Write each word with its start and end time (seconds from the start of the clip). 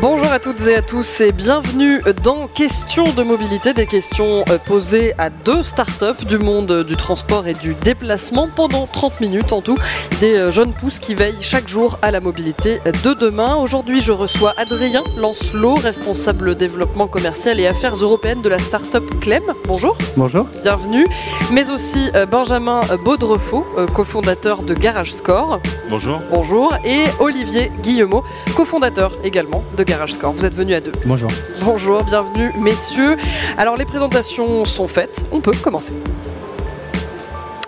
Bonjour 0.00 0.30
à 0.30 0.38
toutes 0.38 0.64
et 0.68 0.76
à 0.76 0.82
tous 0.82 1.20
et 1.22 1.32
bienvenue 1.32 2.00
dans 2.22 2.46
Questions 2.46 3.02
de 3.02 3.24
mobilité, 3.24 3.74
des 3.74 3.86
questions 3.86 4.44
euh, 4.48 4.56
posées 4.64 5.12
à 5.18 5.28
deux 5.28 5.64
startups 5.64 6.24
du 6.24 6.38
monde 6.38 6.84
du 6.84 6.94
transport 6.94 7.48
et 7.48 7.54
du 7.54 7.74
déplacement 7.74 8.48
pendant 8.54 8.86
30 8.86 9.20
minutes 9.20 9.52
en 9.52 9.60
tout. 9.60 9.76
Des 10.20 10.36
euh, 10.36 10.50
jeunes 10.52 10.72
pousses 10.72 11.00
qui 11.00 11.16
veillent 11.16 11.42
chaque 11.42 11.66
jour 11.66 11.98
à 12.00 12.12
la 12.12 12.20
mobilité 12.20 12.78
de 13.02 13.12
demain. 13.12 13.56
Aujourd'hui, 13.56 14.00
je 14.00 14.12
reçois 14.12 14.54
Adrien 14.56 15.02
Lancelot, 15.16 15.74
responsable 15.74 16.54
développement 16.54 17.08
commercial 17.08 17.58
et 17.58 17.66
affaires 17.66 17.96
européennes 17.96 18.40
de 18.40 18.48
la 18.48 18.60
startup 18.60 19.02
Clem. 19.20 19.42
Bonjour. 19.66 19.98
Bonjour. 20.16 20.46
Bienvenue. 20.62 21.08
Mais 21.52 21.70
aussi 21.70 22.08
euh, 22.14 22.24
Benjamin 22.24 22.82
Baudrefaux, 23.04 23.66
cofondateur 23.94 24.62
de 24.62 24.74
Garage 24.74 25.12
Score. 25.12 25.60
Bonjour. 25.90 26.20
Bonjour. 26.30 26.72
Et 26.84 27.02
Olivier 27.18 27.72
Guillemot, 27.82 28.22
cofondateur 28.54 29.12
également 29.24 29.64
de 29.76 29.87
Garage 29.88 30.12
Score. 30.12 30.32
Vous 30.32 30.44
êtes 30.44 30.54
venus 30.54 30.76
à 30.76 30.80
deux. 30.80 30.92
Bonjour. 31.06 31.30
Bonjour, 31.62 32.04
bienvenue 32.04 32.52
messieurs. 32.58 33.16
Alors 33.56 33.76
les 33.76 33.86
présentations 33.86 34.66
sont 34.66 34.86
faites, 34.86 35.24
on 35.32 35.40
peut 35.40 35.52
commencer. 35.62 35.94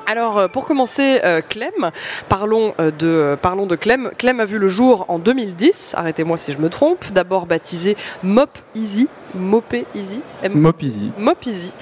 Alors, 0.06 0.38
euh, 0.38 0.48
pour 0.48 0.66
commencer, 0.66 1.20
euh, 1.22 1.40
Clem, 1.40 1.92
parlons, 2.28 2.74
euh, 2.80 2.90
de, 2.90 3.38
parlons 3.40 3.66
de 3.66 3.76
Clem. 3.76 4.10
Clem 4.18 4.40
a 4.40 4.44
vu 4.44 4.58
le 4.58 4.66
jour 4.66 5.04
en 5.06 5.20
2010, 5.20 5.94
arrêtez-moi 5.96 6.36
si 6.36 6.52
je 6.52 6.58
me 6.58 6.68
trompe, 6.68 7.12
d'abord 7.12 7.46
baptisé 7.46 7.96
Mop 8.24 8.50
Easy, 8.74 9.08
Mopé 9.36 9.86
Easy? 9.94 10.20
Mop 10.52 10.82
Easy. 10.82 11.12
Mop 11.16 11.46
Easy. 11.46 11.72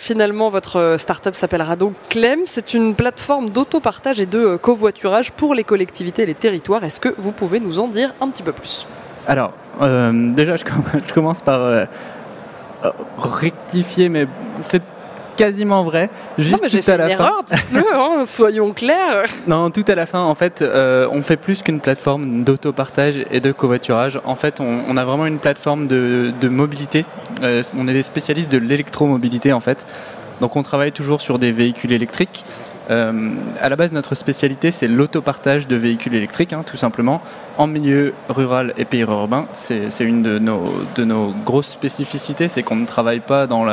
finalement, 0.00 0.50
votre 0.50 0.96
startup 0.98 1.36
s'appellera 1.36 1.76
donc 1.76 1.94
Clem. 2.10 2.40
C'est 2.46 2.74
une 2.74 2.96
plateforme 2.96 3.50
d'autopartage 3.50 4.18
et 4.18 4.26
de 4.26 4.56
covoiturage 4.56 5.30
pour 5.30 5.54
les 5.54 5.62
collectivités 5.62 6.24
et 6.24 6.26
les 6.26 6.34
territoires. 6.34 6.82
Est-ce 6.82 6.98
que 6.98 7.14
vous 7.16 7.30
pouvez 7.30 7.60
nous 7.60 7.78
en 7.78 7.86
dire 7.86 8.12
un 8.20 8.28
petit 8.30 8.42
peu 8.42 8.52
plus? 8.52 8.84
Alors, 9.26 9.52
déjà, 10.34 10.56
je, 10.56 11.12
commence 11.12 11.40
par 11.40 11.86
rectifier, 13.18 14.08
mais 14.08 14.26
c'est 14.60 14.82
quasiment 15.36 15.82
vrai. 15.82 16.10
Juste 16.38 16.52
non, 16.52 16.58
mais 16.62 16.68
fait 16.68 16.94
une 16.94 17.10
erreur, 17.10 17.44
hein, 17.74 18.24
soyons 18.26 18.72
clairs. 18.72 19.24
Non, 19.46 19.70
tout 19.70 19.84
à 19.86 19.94
la 19.94 20.06
fin, 20.06 20.20
en 20.20 20.34
fait, 20.34 20.62
euh, 20.62 21.08
on 21.10 21.22
fait 21.22 21.36
plus 21.36 21.62
qu'une 21.62 21.80
plateforme 21.80 22.44
d'autopartage 22.44 23.24
et 23.30 23.40
de 23.40 23.52
covoiturage. 23.52 24.20
En 24.24 24.36
fait, 24.36 24.60
on, 24.60 24.96
a 24.96 25.04
vraiment 25.04 25.26
une 25.26 25.38
plateforme 25.38 25.86
de, 25.86 26.32
mobilité. 26.48 27.04
Euh, 27.42 27.62
on 27.76 27.88
est 27.88 27.92
des 27.92 28.02
spécialistes 28.02 28.50
de 28.50 28.58
l'électromobilité, 28.58 29.52
en 29.52 29.60
fait. 29.60 29.84
Donc, 30.40 30.56
on 30.56 30.62
travaille 30.62 30.92
toujours 30.92 31.20
sur 31.20 31.38
des 31.38 31.52
véhicules 31.52 31.92
électriques. 31.92 32.44
Euh, 32.90 33.34
à 33.60 33.68
la 33.68 33.76
base, 33.76 33.92
notre 33.92 34.14
spécialité, 34.14 34.70
c'est 34.70 34.88
l'autopartage 34.88 35.66
de 35.66 35.76
véhicules 35.76 36.14
électriques, 36.14 36.52
hein, 36.52 36.62
tout 36.66 36.76
simplement, 36.76 37.22
en 37.58 37.66
milieu 37.66 38.14
rural 38.28 38.74
et 38.76 38.84
périurbain. 38.84 39.46
C'est 39.54 39.88
une 40.00 40.22
de 40.22 40.38
nos, 40.38 41.34
grosses 41.44 41.70
spécificités, 41.70 42.48
c'est 42.48 42.62
qu'on 42.62 42.76
ne 42.76 42.86
travaille 42.86 43.20
pas 43.20 43.46
dans 43.46 43.66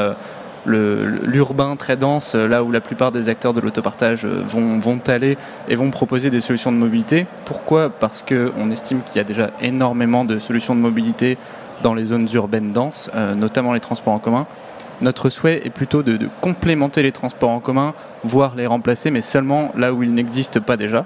l'urbain 0.66 1.76
très 1.76 1.98
dense, 1.98 2.36
là 2.36 2.64
où 2.64 2.72
la 2.72 2.82
plupart 2.82 3.12
des 3.12 3.28
acteurs 3.28 3.54
de 3.54 3.62
l'autopartage 3.62 4.26
vont, 4.26 4.80
vont 4.80 5.00
aller 5.08 5.38
et 5.68 5.76
vont 5.76 5.92
proposer 5.92 6.30
des 6.30 6.42
solutions 6.42 6.72
de 6.72 6.78
mobilité. 6.78 7.26
Pourquoi? 7.46 7.90
Parce 7.90 8.24
qu'on 8.24 8.72
estime 8.72 9.02
qu'il 9.04 9.18
y 9.18 9.20
a 9.20 9.26
déjà 9.26 9.52
énormément 9.62 10.24
de 10.24 10.40
solutions 10.40 10.76
de 10.76 10.82
mobilité 10.82 11.38
dans 11.82 11.94
les 11.94 12.06
zones 12.06 12.28
urbaines 12.34 12.72
denses, 12.72 13.10
euh, 13.16 13.34
notamment 13.36 13.74
les 13.74 13.80
transports 13.80 14.14
en 14.14 14.20
commun. 14.20 14.46
Notre 15.02 15.30
souhait 15.30 15.62
est 15.66 15.70
plutôt 15.70 16.04
de, 16.04 16.30
complémenter 16.42 17.02
les 17.04 17.12
transports 17.12 17.50
en 17.50 17.60
commun, 17.60 17.94
voire 18.24 18.56
les 18.56 18.68
remplacer, 18.68 19.12
mais 19.12 19.22
seulement 19.22 19.72
là 19.76 19.94
où 19.94 20.04
ils 20.04 20.14
n'existent 20.14 20.62
pas 20.62 20.78
déjà. 20.78 21.06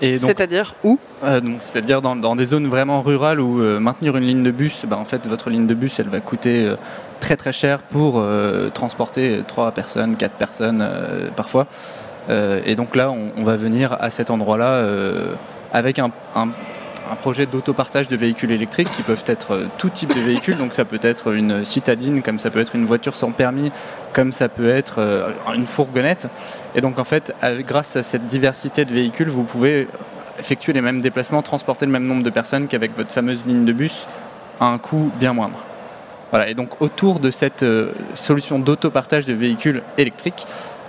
C'est-à-dire 0.00 0.74
où? 0.82 0.98
euh, 1.24 1.40
C'est-à-dire 1.60 2.00
dans, 2.00 2.34
des 2.34 2.46
zones 2.46 2.66
vraiment 2.66 3.02
rurales 3.02 3.38
où 3.38 3.60
euh, 3.60 3.78
maintenir 3.78 4.16
une 4.16 4.24
ligne 4.24 4.42
de 4.42 4.50
bus, 4.50 4.86
ben, 4.86 4.96
en 4.96 5.04
fait, 5.04 5.26
votre 5.26 5.50
ligne 5.50 5.66
de 5.66 5.74
bus, 5.74 6.00
elle 6.00 6.08
va 6.08 6.20
coûter 6.20 6.74
très 7.20 7.36
très 7.36 7.52
cher 7.52 7.80
pour 7.80 8.14
euh, 8.16 8.70
transporter 8.70 9.42
3 9.46 9.70
personnes, 9.72 10.16
4 10.16 10.34
personnes 10.34 10.82
euh, 10.82 11.28
parfois. 11.36 11.66
Euh, 12.28 12.60
et 12.64 12.74
donc 12.74 12.96
là, 12.96 13.10
on, 13.10 13.44
va 13.44 13.56
venir 13.56 13.96
à 14.00 14.10
cet 14.10 14.30
endroit-là 14.30 14.84
avec 15.72 15.98
un, 15.98 16.10
projet 17.16 17.46
d'autopartage 17.46 18.08
de 18.08 18.16
véhicules 18.16 18.50
électriques 18.50 18.88
qui 18.96 19.02
peuvent 19.02 19.24
être 19.26 19.66
tout 19.78 19.88
type 19.88 20.14
de 20.14 20.20
véhicules. 20.20 20.56
Donc 20.56 20.74
ça 20.74 20.84
peut 20.84 21.00
être 21.02 21.32
une 21.32 21.64
citadine, 21.64 22.22
comme 22.22 22.38
ça 22.38 22.50
peut 22.50 22.60
être 22.60 22.74
une 22.74 22.84
voiture 22.84 23.14
sans 23.14 23.32
permis, 23.32 23.72
comme 24.12 24.32
ça 24.32 24.48
peut 24.48 24.68
être 24.68 25.00
une 25.54 25.66
fourgonnette. 25.66 26.28
Et 26.74 26.80
donc 26.80 26.98
en 26.98 27.04
fait, 27.04 27.34
grâce 27.66 27.96
à 27.96 28.02
cette 28.02 28.26
diversité 28.26 28.84
de 28.84 28.92
véhicules, 28.92 29.28
vous 29.28 29.44
pouvez 29.44 29.88
effectuer 30.40 30.72
les 30.72 30.80
mêmes 30.80 31.00
déplacements, 31.00 31.42
transporter 31.42 31.86
le 31.86 31.92
même 31.92 32.06
nombre 32.06 32.22
de 32.22 32.30
personnes 32.30 32.66
qu'avec 32.66 32.96
votre 32.96 33.12
fameuse 33.12 33.44
ligne 33.46 33.64
de 33.64 33.72
bus 33.72 34.06
à 34.58 34.66
un 34.66 34.78
coût 34.78 35.10
bien 35.18 35.32
moindre. 35.32 35.62
Voilà, 36.30 36.48
et 36.48 36.54
donc 36.54 36.80
autour 36.80 37.20
de 37.20 37.30
cette 37.30 37.62
euh, 37.62 37.92
solution 38.14 38.58
d'autopartage 38.58 39.26
de 39.26 39.32
véhicules 39.32 39.82
électriques, 39.98 40.46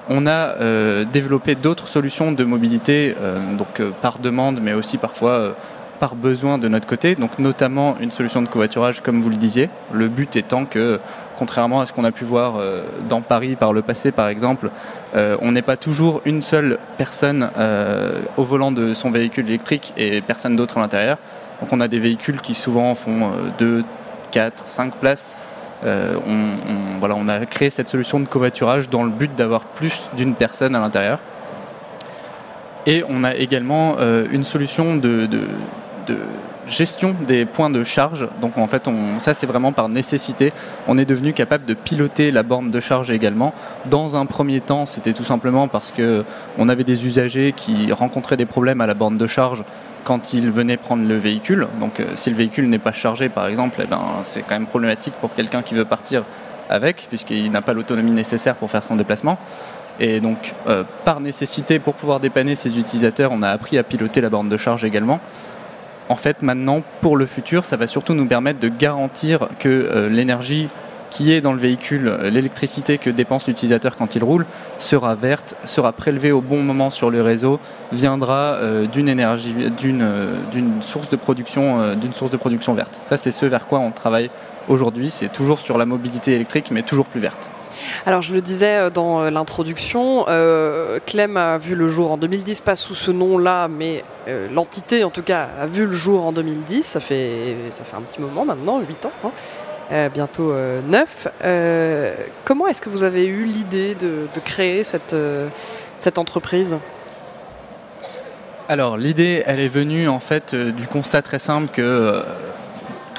on 0.08 0.28
a 0.28 0.56
euh, 0.60 1.04
développé 1.06 1.56
d'autres 1.56 1.88
solutions 1.88 2.32
de 2.32 2.44
mobilité, 2.44 3.16
euh, 3.20 3.40
donc 3.56 3.82
par 4.02 4.20
demande, 4.20 4.60
mais 4.62 4.74
aussi 4.74 4.98
parfois 4.98 5.56
par 6.02 6.16
besoin 6.16 6.58
de 6.58 6.68
notre 6.68 6.88
côté, 6.88 7.16
donc 7.16 7.40
notamment 7.40 7.96
une 8.02 8.12
solution 8.12 8.42
de 8.42 8.48
covoiturage 8.48 9.00
comme 9.02 9.22
vous 9.22 9.30
le 9.30 9.38
disiez. 9.38 9.70
Le 9.94 10.10
but 10.10 10.36
étant 10.36 10.66
que, 10.66 11.00
contrairement 11.38 11.80
à 11.80 11.86
ce 11.86 11.94
qu'on 11.94 12.04
a 12.04 12.12
pu 12.12 12.26
voir 12.26 12.56
dans 13.08 13.22
Paris 13.22 13.56
par 13.56 13.72
le 13.72 13.82
passé 13.82 14.12
par 14.12 14.28
exemple, 14.28 14.72
on 15.14 15.52
n'est 15.52 15.62
pas 15.62 15.78
toujours 15.78 16.22
une 16.26 16.42
seule 16.42 16.80
personne 16.98 17.50
au 18.36 18.44
volant 18.44 18.72
de 18.72 18.96
son 18.96 19.12
véhicule 19.12 19.48
électrique 19.48 19.94
et 19.96 20.22
personne 20.22 20.56
d'autre 20.56 20.80
à 20.80 20.82
l'intérieur. 20.82 21.18
Donc 21.62 21.72
on 21.72 21.80
a 21.80 21.88
des 21.88 22.00
véhicules 22.00 22.42
qui 22.42 22.56
souvent 22.56 22.96
font 22.96 23.32
deux 23.60 23.86
4, 24.32 24.64
5 24.68 24.96
places. 24.96 25.36
Euh, 25.84 26.16
on, 26.26 27.00
voilà, 27.00 27.16
on 27.18 27.28
a 27.28 27.46
créé 27.46 27.70
cette 27.70 27.88
solution 27.88 28.20
de 28.20 28.28
covoiturage 28.28 28.90
dans 28.90 29.04
le 29.04 29.10
but 29.10 29.34
d'avoir 29.36 29.66
plus 29.66 30.10
d'une 30.16 30.36
personne 30.36 30.76
à 30.76 30.80
l'intérieur. 30.80 31.20
Et 32.88 33.04
on 33.08 33.24
a 33.24 33.36
également 33.36 33.98
euh, 34.00 34.26
une 34.32 34.44
solution 34.44 34.96
de, 34.96 35.28
gestion 36.68 37.16
des 37.28 37.46
points 37.46 37.70
de 37.70 37.84
charge. 37.84 38.28
Donc 38.42 38.58
en 38.58 38.68
fait, 38.68 38.88
on, 38.88 39.20
ça 39.20 39.34
c'est 39.34 39.46
vraiment 39.46 39.72
par 39.72 39.90
nécessité. 39.90 40.54
On 40.88 40.98
est 40.98 41.06
devenu 41.06 41.34
capable 41.34 41.66
de 41.66 41.74
piloter 41.74 42.32
la 42.32 42.44
borne 42.44 42.70
de 42.70 42.80
charge 42.80 43.10
également. 43.10 43.54
Dans 43.86 44.16
un 44.16 44.26
premier 44.26 44.62
temps, 44.62 44.86
c'était 44.86 45.14
tout 45.14 45.24
simplement 45.24 45.68
parce 45.68 45.92
que 45.92 46.24
on 46.58 46.70
avait 46.70 46.84
des 46.84 47.06
usagers 47.06 47.54
qui 47.56 47.92
rencontraient 47.92 48.38
des 48.38 48.46
problèmes 48.46 48.82
à 48.82 48.88
la 48.88 48.94
borne 48.94 49.16
de 49.18 49.28
charge 49.28 49.64
quand 50.04 50.34
il 50.34 50.52
venait 50.52 50.78
prendre 50.78 51.08
le 51.08 51.18
véhicule. 51.18 51.68
Donc 51.80 52.00
euh, 52.00 52.06
si 52.16 52.30
le 52.30 52.36
véhicule 52.36 52.70
n'est 52.70 52.80
pas 52.80 52.94
chargé 52.94 53.30
par 53.30 53.48
exemple, 53.48 53.80
eh 53.84 53.88
ben, 53.88 54.02
c'est 54.24 54.42
quand 54.42 54.56
même 54.56 54.68
problématique 54.68 55.14
pour 55.22 55.34
quelqu'un 55.34 55.62
qui 55.62 55.74
veut 55.74 55.86
partir 55.86 56.24
avec, 56.70 57.08
puisqu'il 57.10 57.52
n'a 57.52 57.62
pas 57.62 57.74
l'autonomie 57.74 58.12
nécessaire 58.12 58.56
pour 58.56 58.72
faire 58.72 58.84
son 58.84 58.96
déplacement. 58.96 59.38
Et 60.00 60.20
donc 60.20 60.54
euh, 60.68 60.84
par 61.06 61.20
nécessité, 61.20 61.80
pour 61.80 61.94
pouvoir 61.94 62.20
dépanner 62.20 62.56
ses 62.56 62.78
utilisateurs, 62.78 63.32
on 63.34 63.44
a 63.44 63.50
appris 63.50 63.78
à 63.78 63.84
piloter 63.84 64.22
la 64.22 64.30
borne 64.30 64.50
de 64.50 64.58
charge 64.58 64.84
également. 64.84 65.20
En 66.10 66.16
fait, 66.16 66.42
maintenant, 66.42 66.82
pour 67.02 67.18
le 67.18 67.26
futur, 67.26 67.66
ça 67.66 67.78
va 67.78 67.88
surtout 67.88 68.14
nous 68.14 68.26
permettre 68.26 68.60
de 68.60 68.68
garantir 68.68 69.48
que 69.60 69.70
euh, 69.70 70.10
l'énergie 70.10 70.70
qui 71.10 71.32
est 71.32 71.42
dans 71.42 71.54
le 71.54 71.60
véhicule, 71.60 72.08
euh, 72.08 72.30
l'électricité 72.30 72.98
que 72.98 73.10
dépense 73.10 73.48
l'utilisateur 73.48 73.96
quand 73.98 74.16
il 74.16 74.24
roule, 74.24 74.46
sera 74.80 75.16
verte, 75.16 75.56
sera 75.66 75.92
prélevée 75.92 76.32
au 76.32 76.42
bon 76.42 76.64
moment 76.64 76.90
sur 76.90 77.10
le 77.10 77.22
réseau, 77.22 77.60
viendra 77.92 78.56
euh, 78.56 78.86
d'une 78.88 80.82
source 80.82 81.10
de 81.10 81.16
production, 81.16 81.96
d'une 81.96 82.14
source 82.14 82.32
de 82.32 82.38
production 82.38 82.74
verte. 82.74 83.00
Ça, 83.06 83.18
c'est 83.18 83.32
ce 83.32 83.46
vers 83.46 83.68
quoi 83.68 83.80
on 83.80 83.92
travaille 83.92 84.30
aujourd'hui. 84.68 85.10
C'est 85.12 85.32
toujours 85.32 85.60
sur 85.60 85.78
la 85.78 85.86
mobilité 85.86 86.34
électrique, 86.34 86.72
mais 86.72 86.82
toujours 86.82 87.06
plus 87.06 87.22
verte. 87.22 87.50
Alors 88.06 88.22
je 88.22 88.34
le 88.34 88.42
disais 88.42 88.90
dans 88.92 89.30
l'introduction, 89.30 90.26
Clem 91.06 91.38
a 91.38 91.58
vu 91.58 91.76
le 91.76 91.88
jour 91.88 92.12
en 92.12 92.18
2010, 92.18 92.62
pas 92.62 92.76
sous 92.76 92.96
ce 92.96 93.12
nom-là, 93.12 93.68
mais 93.68 94.04
l'entité 94.52 95.04
en 95.04 95.10
tout 95.10 95.24
cas 95.24 95.50
a 95.60 95.66
vu 95.66 95.86
le 95.86 95.94
jour 95.94 96.26
en 96.26 96.32
2010, 96.32 96.84
ça 96.84 97.00
fait, 97.00 97.56
ça 97.72 97.84
fait 97.84 97.96
un 97.96 98.02
petit 98.02 98.22
moment 98.22 98.46
maintenant, 98.46 98.80
8 98.80 99.06
ans. 99.06 99.12
Hein. 99.26 99.32
Euh, 99.92 100.08
bientôt 100.08 100.52
euh, 100.52 100.80
neuf. 100.88 101.28
Euh, 101.44 102.16
comment 102.46 102.68
est-ce 102.68 102.82
que 102.82 102.88
vous 102.88 103.04
avez 103.04 103.26
eu 103.26 103.44
l'idée 103.44 103.94
de, 103.94 104.28
créer 104.46 104.86
cette, 104.86 105.16
cette 105.98 106.18
entreprise? 106.18 106.78
Alors 108.70 108.96
l'idée, 108.96 109.44
elle 109.46 109.60
est 109.60 109.68
venue 109.68 110.08
en 110.08 110.22
fait 110.22 110.56
du 110.56 110.88
constat 110.88 111.22
très 111.22 111.40
simple 111.40 111.68
que 111.74 112.24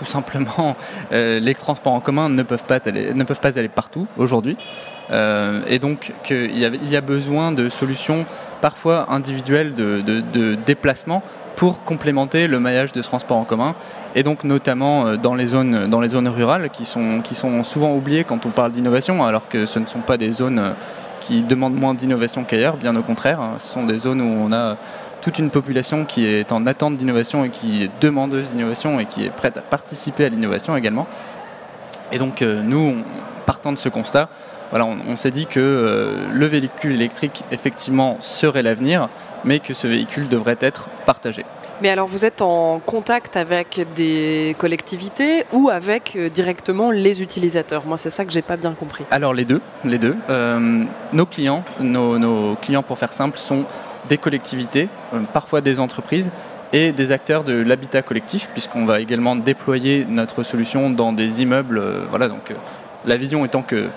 tout 0.02 0.10
simplement 0.10 0.76
les 1.10 1.54
transports 1.54 1.92
en 1.92 2.00
commun 2.00 2.28
ne 2.28 2.42
peuvent 2.42 2.64
pas 2.64 2.78
aller, 2.84 3.14
ne 3.14 3.24
peuvent 3.24 3.40
pas 3.40 3.58
aller 3.58 3.68
partout 3.68 4.06
aujourd'hui, 4.16 4.56
et 5.10 5.78
donc 5.78 6.12
qu'il 6.24 6.58
y, 6.58 6.64
a, 6.64 6.68
il 6.68 6.90
y 6.90 6.96
a 6.96 7.00
besoin 7.00 7.52
de 7.52 7.68
solutions 7.68 8.24
parfois 8.60 9.06
individuelles 9.10 9.74
de, 9.74 10.56
déplacement 10.66 11.22
pour 11.56 11.84
complémenter 11.84 12.48
le 12.48 12.58
maillage 12.58 12.92
de 12.92 13.02
transport 13.02 13.36
en 13.36 13.44
commun 13.44 13.74
et 14.14 14.22
donc 14.22 14.42
notamment 14.42 15.16
dans 15.16 15.34
les 15.34 15.46
zones, 15.46 15.86
dans 15.86 16.00
les 16.00 16.08
zones 16.08 16.28
rurales 16.28 16.70
qui 16.70 16.84
sont, 16.84 17.20
qui 17.22 17.34
sont 17.34 17.62
souvent 17.62 17.94
oubliées 17.94 18.24
quand 18.24 18.46
on 18.46 18.50
parle 18.50 18.72
d'innovation 18.72 19.24
alors 19.24 19.48
que 19.48 19.66
ce 19.66 19.78
ne 19.78 19.86
sont 19.86 20.00
pas 20.00 20.16
des 20.16 20.32
zones 20.32 20.74
qui 21.22 21.42
demandent 21.42 21.78
moins 21.78 21.94
d'innovation 21.94 22.44
qu'ailleurs, 22.44 22.76
bien 22.76 22.94
au 22.96 23.02
contraire. 23.02 23.40
Hein. 23.40 23.54
Ce 23.58 23.72
sont 23.72 23.84
des 23.84 23.98
zones 23.98 24.20
où 24.20 24.46
on 24.46 24.52
a 24.52 24.76
toute 25.22 25.38
une 25.38 25.50
population 25.50 26.04
qui 26.04 26.26
est 26.26 26.52
en 26.52 26.66
attente 26.66 26.96
d'innovation 26.96 27.44
et 27.44 27.50
qui 27.50 27.84
est 27.84 27.90
demandeuse 28.00 28.48
d'innovation 28.50 29.00
et 29.00 29.06
qui 29.06 29.24
est 29.24 29.30
prête 29.30 29.56
à 29.56 29.62
participer 29.62 30.26
à 30.26 30.28
l'innovation 30.28 30.76
également. 30.76 31.06
Et 32.10 32.18
donc 32.18 32.42
nous, 32.42 33.02
partant 33.46 33.72
de 33.72 33.78
ce 33.78 33.88
constat, 33.88 34.28
voilà, 34.72 34.86
on, 34.86 35.16
s'est 35.16 35.30
dit 35.30 35.44
que 35.44 35.60
euh, 35.60 36.14
le 36.32 36.46
véhicule 36.46 36.92
électrique, 36.92 37.44
effectivement, 37.52 38.16
serait 38.20 38.62
l'avenir, 38.62 39.10
mais 39.44 39.58
que 39.58 39.74
ce 39.74 39.86
véhicule 39.86 40.30
devrait 40.30 40.56
être 40.60 40.88
partagé. 41.04 41.44
Mais 41.82 41.90
alors 41.90 42.06
vous 42.06 42.24
êtes 42.24 42.40
en 42.40 42.78
contact 42.78 43.36
avec 43.36 43.80
des 43.94 44.56
collectivités 44.56 45.44
ou 45.52 45.68
avec 45.68 46.16
euh, 46.16 46.30
directement 46.30 46.90
les 46.90 47.20
utilisateurs? 47.20 47.84
Moi 47.84 47.98
c'est 47.98 48.08
ça 48.08 48.24
que 48.24 48.30
j'ai 48.30 48.40
pas 48.40 48.56
bien 48.56 48.72
compris. 48.72 49.04
Alors 49.10 49.34
les 49.34 49.44
deux, 49.44 49.60
les 49.84 49.98
deux. 49.98 50.16
Euh, 50.30 50.84
nos 51.12 51.26
clients, 51.26 51.64
nos, 51.78 52.56
clients 52.56 52.82
pour 52.82 52.96
faire 52.96 53.12
simple, 53.12 53.36
sont 53.36 53.64
des 54.08 54.18
collectivités, 54.18 54.88
parfois 55.32 55.60
des 55.60 55.78
entreprises 55.78 56.30
et 56.72 56.92
des 56.92 57.12
acteurs 57.12 57.44
de 57.44 57.52
l'habitat 57.52 58.02
collectif, 58.02 58.48
puisqu'on 58.52 58.84
va 58.84 59.00
également 59.00 59.36
déployer 59.36 60.06
notre 60.08 60.42
solution 60.42 60.90
dans 60.90 61.12
des 61.12 61.42
immeubles. 61.42 61.82
voilà, 62.10 62.28
donc 62.28 62.52
la 63.04 63.16
vision 63.16 63.44
étant 63.44 63.62
que 63.62 63.88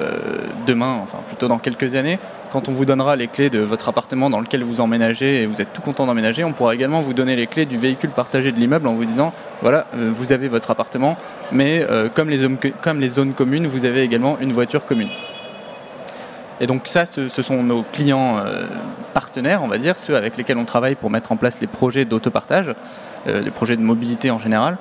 euh, 0.00 0.18
demain, 0.66 0.98
enfin 1.02 1.18
plutôt 1.26 1.48
dans 1.48 1.58
quelques 1.58 1.94
années, 1.94 2.18
quand 2.52 2.68
on 2.68 2.72
vous 2.72 2.84
donnera 2.84 3.16
les 3.16 3.28
clés 3.28 3.50
de 3.50 3.58
votre 3.58 3.88
appartement 3.88 4.30
dans 4.30 4.40
lequel 4.40 4.62
vous 4.64 4.80
emménagez 4.80 5.42
et 5.42 5.46
vous 5.46 5.60
êtes 5.60 5.72
tout 5.72 5.82
content 5.82 6.06
d'emménager, 6.06 6.44
on 6.44 6.52
pourra 6.52 6.74
également 6.74 7.00
vous 7.00 7.12
donner 7.12 7.36
les 7.36 7.46
clés 7.46 7.66
du 7.66 7.76
véhicule 7.76 8.10
partagé 8.10 8.52
de 8.52 8.58
l'immeuble 8.58 8.86
en 8.86 8.94
vous 8.94 9.04
disant 9.04 9.32
voilà, 9.62 9.86
euh, 9.96 10.10
vous 10.14 10.32
avez 10.32 10.48
votre 10.48 10.70
appartement, 10.70 11.16
mais 11.52 11.84
euh, 11.90 12.08
comme, 12.08 12.30
les 12.30 12.38
zones, 12.38 12.56
comme 12.82 13.00
les 13.00 13.10
zones 13.10 13.32
communes, 13.32 13.66
vous 13.66 13.84
avez 13.84 14.02
également 14.02 14.38
une 14.40 14.52
voiture 14.52 14.86
commune. 14.86 15.08
Et 16.60 16.66
donc 16.66 16.86
ça, 16.86 17.06
ce, 17.06 17.28
sont 17.28 17.62
nos 17.62 17.82
clients 17.82 18.36
partenaires, 19.14 19.62
on 19.62 19.68
va 19.68 19.78
dire, 19.78 19.98
ceux 19.98 20.14
avec 20.14 20.36
lesquels 20.36 20.58
on 20.58 20.66
travaille 20.66 20.94
pour 20.94 21.08
mettre 21.08 21.32
en 21.32 21.36
place 21.36 21.60
les 21.60 21.66
projets 21.66 22.04
d'autopartage, 22.04 22.74
les 23.26 23.50
projets 23.50 23.76
de 23.76 23.82
mobilité 23.82 24.30
en 24.30 24.38
général. 24.38 24.76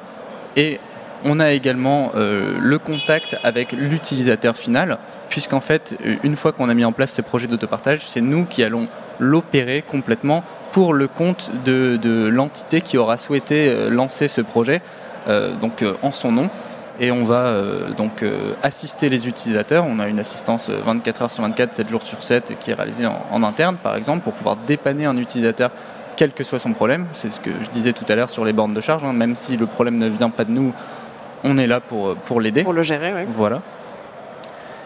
Et 0.57 0.79
on 1.25 1.39
a 1.39 1.51
également 1.51 2.11
euh, 2.15 2.57
le 2.59 2.79
contact 2.79 3.37
avec 3.43 3.71
l'utilisateur 3.71 4.57
final, 4.57 4.97
puisqu'en 5.29 5.59
fait, 5.59 5.95
euh, 6.05 6.15
une 6.23 6.35
fois 6.35 6.51
qu'on 6.51 6.69
a 6.69 6.73
mis 6.73 6.85
en 6.85 6.91
place 6.91 7.13
ce 7.13 7.21
projet 7.21 7.47
d'autopartage, 7.47 8.05
c'est 8.07 8.21
nous 8.21 8.45
qui 8.45 8.63
allons 8.63 8.85
l'opérer 9.19 9.83
complètement 9.85 10.43
pour 10.71 10.93
le 10.93 11.07
compte 11.07 11.51
de, 11.65 12.29
l'entité 12.31 12.81
qui 12.81 12.97
aura 12.97 13.17
souhaité 13.17 13.67
euh, 13.69 13.89
lancer 13.89 14.27
ce 14.27 14.41
projet, 14.41 14.81
donc 15.61 15.83
en 16.01 16.11
son 16.11 16.31
nom. 16.31 16.49
Et 16.99 17.11
on 17.11 17.23
va 17.23 17.53
donc 17.95 18.25
assister 18.61 19.07
les 19.09 19.27
utilisateurs. 19.27 19.85
On 19.87 19.99
a 19.99 20.07
une 20.07 20.19
assistance 20.19 20.69
24 20.69 21.21
heures 21.21 21.31
sur 21.31 21.43
24, 21.43 21.73
7 21.73 21.89
jours 21.89 22.01
sur 22.01 22.21
7 22.21 22.53
qui 22.59 22.71
est 22.71 22.73
réalisée 22.73 23.05
en, 23.05 23.43
interne, 23.43 23.77
par 23.77 23.95
exemple, 23.95 24.23
pour 24.23 24.33
pouvoir 24.33 24.57
dépanner 24.67 25.05
un 25.05 25.15
utilisateur 25.15 25.71
quel 26.17 26.33
que 26.33 26.43
soit 26.43 26.59
son 26.59 26.73
problème. 26.73 27.05
C'est 27.13 27.31
ce 27.31 27.39
que 27.39 27.51
je 27.63 27.69
disais 27.69 27.93
tout 27.93 28.03
à 28.09 28.15
l'heure 28.15 28.29
sur 28.29 28.43
les 28.43 28.51
bornes 28.51 28.73
de 28.73 28.81
charge. 28.81 29.05
Hein. 29.05 29.13
Même 29.13 29.37
si 29.37 29.55
le 29.55 29.65
problème 29.65 29.97
ne 29.97 30.09
vient 30.09 30.29
pas 30.29 30.43
de 30.43 30.51
nous, 30.51 30.73
on 31.45 31.57
est 31.57 31.67
là 31.67 31.79
pour, 31.79 32.15
pour 32.15 32.41
l'aider. 32.41 32.63
Pour 32.63 32.73
le 32.73 32.81
gérer, 32.81 33.13
oui. 33.13 33.21
Voilà. 33.33 33.61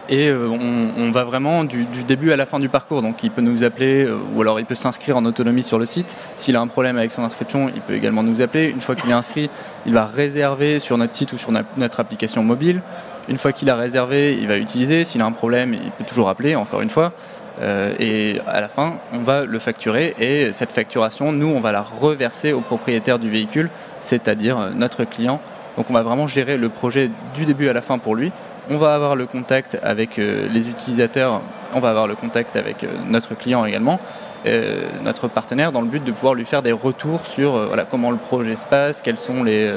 Et 0.10 0.28
euh, 0.28 0.50
on, 0.50 1.12
va 1.12 1.24
vraiment 1.24 1.64
du, 1.64 1.86
début 2.06 2.32
à 2.32 2.36
la 2.36 2.46
fin 2.46 2.60
du 2.60 2.70
parcours. 2.70 3.02
Donc 3.02 3.24
il 3.24 3.32
peut 3.32 3.42
nous 3.42 3.64
appeler 3.64 4.06
euh, 4.06 4.18
ou 4.36 4.42
alors 4.42 4.60
il 4.60 4.66
peut 4.66 4.76
s'inscrire 4.76 5.16
en 5.18 5.26
autonomie 5.26 5.64
sur 5.64 5.80
le 5.80 5.86
site. 5.86 6.18
S'il 6.36 6.56
a 6.56 6.62
un 6.62 6.68
problème 6.68 6.98
avec 6.98 7.12
son 7.12 7.24
inscription, 7.24 7.72
il 7.74 7.82
peut 7.82 7.94
également 7.94 8.24
nous 8.24 8.42
appeler. 8.42 8.70
Une 8.70 8.82
fois 8.82 8.96
qu'il 8.96 9.10
est 9.10 9.14
inscrit, 9.14 9.50
il 9.86 9.94
va 9.94 10.06
réserver 10.06 10.80
sur 10.80 10.98
notre 10.98 11.14
site 11.14 11.32
ou 11.34 11.38
sur 11.38 11.52
notre 11.52 12.00
application 12.00 12.44
mobile. 12.44 12.82
Une 13.30 13.38
fois 13.38 13.54
qu'il 13.54 13.70
a 13.70 13.76
réservé, 13.76 14.34
il 14.34 14.48
va 14.48 14.58
utiliser. 14.58 15.06
S'il 15.06 15.22
a 15.22 15.26
un 15.26 15.32
problème, 15.32 15.74
il 15.74 15.92
peut 15.92 16.04
toujours 16.04 16.28
appeler, 16.28 16.56
encore 16.56 16.82
une 16.82 16.90
fois. 16.90 17.14
Euh, 17.62 17.94
et 18.00 18.42
à 18.48 18.60
la 18.60 18.68
fin, 18.68 18.96
on 19.14 19.20
va 19.20 19.46
le 19.46 19.60
facturer 19.60 20.16
et 20.20 20.52
cette 20.52 20.72
facturation, 20.72 21.32
nous, 21.32 21.48
on 21.48 21.60
va 21.60 21.72
la 21.72 21.84
reverser 21.84 22.52
au 22.52 22.62
propriétaire 22.62 23.20
du 23.20 23.30
véhicule, 23.30 23.70
c'est-à-dire 24.02 24.72
notre 24.76 25.04
client 25.04 25.40
donc 25.78 25.90
on 25.90 25.94
va 25.94 26.04
vraiment 26.04 26.28
gérer 26.28 26.58
le 26.58 26.70
projet 26.70 27.10
du 27.36 27.46
début 27.46 27.70
à 27.70 27.74
la 27.74 27.82
fin 27.82 27.98
pour 27.98 28.16
lui. 28.16 28.32
On 28.70 28.78
va 28.78 28.96
avoir 28.96 29.16
le 29.16 29.26
contact 29.26 29.78
avec 29.84 30.18
euh, 30.20 30.48
les 30.50 30.70
utilisateurs, 30.70 31.42
on 31.74 31.80
va 31.80 31.90
avoir 31.90 32.08
le 32.08 32.16
contact 32.16 32.56
avec 32.56 32.84
euh, 32.84 32.88
notre 33.08 33.36
client 33.36 33.66
également, 33.66 34.00
euh, 34.46 34.84
notre 35.04 35.28
partenaire, 35.28 35.72
dans 35.72 35.82
le 35.82 35.88
but 35.88 36.04
de 36.04 36.12
pouvoir 36.12 36.34
lui 36.34 36.46
faire 36.46 36.62
des 36.62 36.72
retours 36.72 37.26
sur 37.26 37.68
voilà, 37.68 37.84
comment 37.84 38.12
le 38.12 38.18
projet 38.18 38.56
se 38.56 38.66
passe, 38.66 39.02
quelles 39.02 39.18
sont 39.18 39.44
les, 39.44 39.74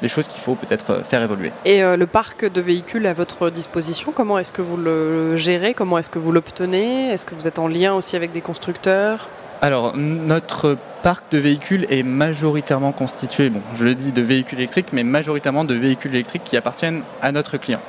les 0.00 0.08
choses 0.08 0.26
qu'il 0.28 0.40
faut 0.40 0.54
peut-être 0.54 1.04
faire 1.04 1.22
évoluer. 1.22 1.52
Et 1.64 1.82
le 1.82 2.06
parc 2.06 2.50
de 2.50 2.60
véhicules 2.60 3.06
à 3.06 3.12
votre 3.12 3.50
disposition, 3.50 4.12
comment 4.14 4.38
est-ce 4.38 4.52
que 4.52 4.62
vous 4.62 4.76
le 4.76 5.36
gérez? 5.36 5.74
Comment 5.74 5.98
est-ce 5.98 6.10
que 6.10 6.18
vous 6.18 6.32
l'obtenez? 6.32 7.10
Est-ce 7.10 7.24
que 7.24 7.34
vous 7.34 7.46
êtes 7.46 7.58
en 7.58 7.68
lien 7.68 7.94
aussi 7.94 8.14
avec 8.16 8.32
des 8.32 8.42
constructeurs? 8.42 9.28
Alors, 9.62 9.94
notre 9.94 10.78
parc 11.02 11.24
de 11.32 11.38
véhicules 11.38 11.86
est 11.90 12.02
majoritairement 12.02 12.92
constitué, 12.92 13.50
bon, 13.50 13.60
je 13.74 13.84
le 13.84 13.94
dis, 13.94 14.10
de 14.10 14.22
véhicules 14.22 14.58
électriques, 14.58 14.88
mais 14.92 15.04
majoritairement 15.04 15.64
de 15.64 15.74
véhicules 15.74 16.14
électriques 16.14 16.44
qui 16.44 16.56
appartiennent 16.56 17.02
à 17.20 17.30
notre 17.30 17.58
client, 17.58 17.80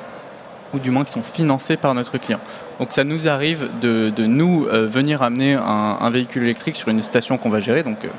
ou 0.74 0.80
du 0.80 0.92
moins 0.92 1.04
qui 1.04 1.14
sont 1.14 1.24
financés 1.24 1.78
par 1.78 1.94
notre 1.94 2.18
client. 2.18 2.40
Donc, 2.80 2.90
ça 2.92 3.04
nous 3.04 3.28
arrive 3.28 3.70
de, 3.82 4.12
nous 4.26 4.66
euh, 4.66 4.86
venir 4.86 5.22
amener 5.22 5.54
un, 5.54 6.10
véhicule 6.10 6.44
électrique 6.44 6.76
sur 6.76 6.90
une 6.90 7.02
station 7.02 7.38
qu'on 7.38 7.50
va 7.50 7.60
gérer. 7.60 7.84
Donc, 7.84 8.06
euh, 8.06 8.10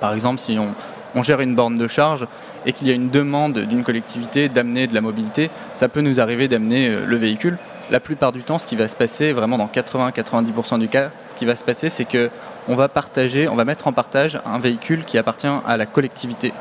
par 0.00 0.14
exemple, 0.14 0.40
si 0.40 0.58
on, 0.58 0.74
on 1.14 1.22
gère 1.22 1.40
une 1.40 1.54
borne 1.54 1.76
de 1.76 1.88
charge 1.88 2.26
et 2.64 2.72
qu'il 2.72 2.88
y 2.88 2.90
a 2.90 2.94
une 2.94 3.10
demande 3.10 3.58
d'une 3.58 3.84
collectivité 3.84 4.48
d'amener 4.48 4.86
de 4.86 4.94
la 4.94 5.00
mobilité, 5.00 5.50
ça 5.74 5.88
peut 5.88 6.00
nous 6.00 6.20
arriver 6.20 6.48
d'amener 6.48 6.88
euh, 6.88 7.04
le 7.06 7.16
véhicule 7.16 7.58
la 7.90 8.00
plupart 8.00 8.32
du 8.32 8.42
temps, 8.42 8.58
ce 8.58 8.66
qui 8.66 8.76
va 8.76 8.88
se 8.88 8.96
passer, 8.96 9.32
vraiment 9.32 9.58
dans 9.58 9.66
80-90% 9.66 10.78
du 10.78 10.88
cas, 10.88 11.10
ce 11.28 11.34
qui 11.34 11.44
va 11.44 11.56
se 11.56 11.64
passer, 11.64 11.88
c'est 11.88 12.04
que 12.04 12.30
on 12.68 12.74
va 12.74 12.88
partager, 12.88 13.48
on 13.48 13.54
va 13.54 13.64
mettre 13.64 13.86
en 13.86 13.92
partage 13.92 14.40
un 14.44 14.58
véhicule 14.58 15.04
qui 15.04 15.18
appartient 15.18 15.46
à 15.46 15.76
la 15.76 15.86
collectivité, 15.86 16.52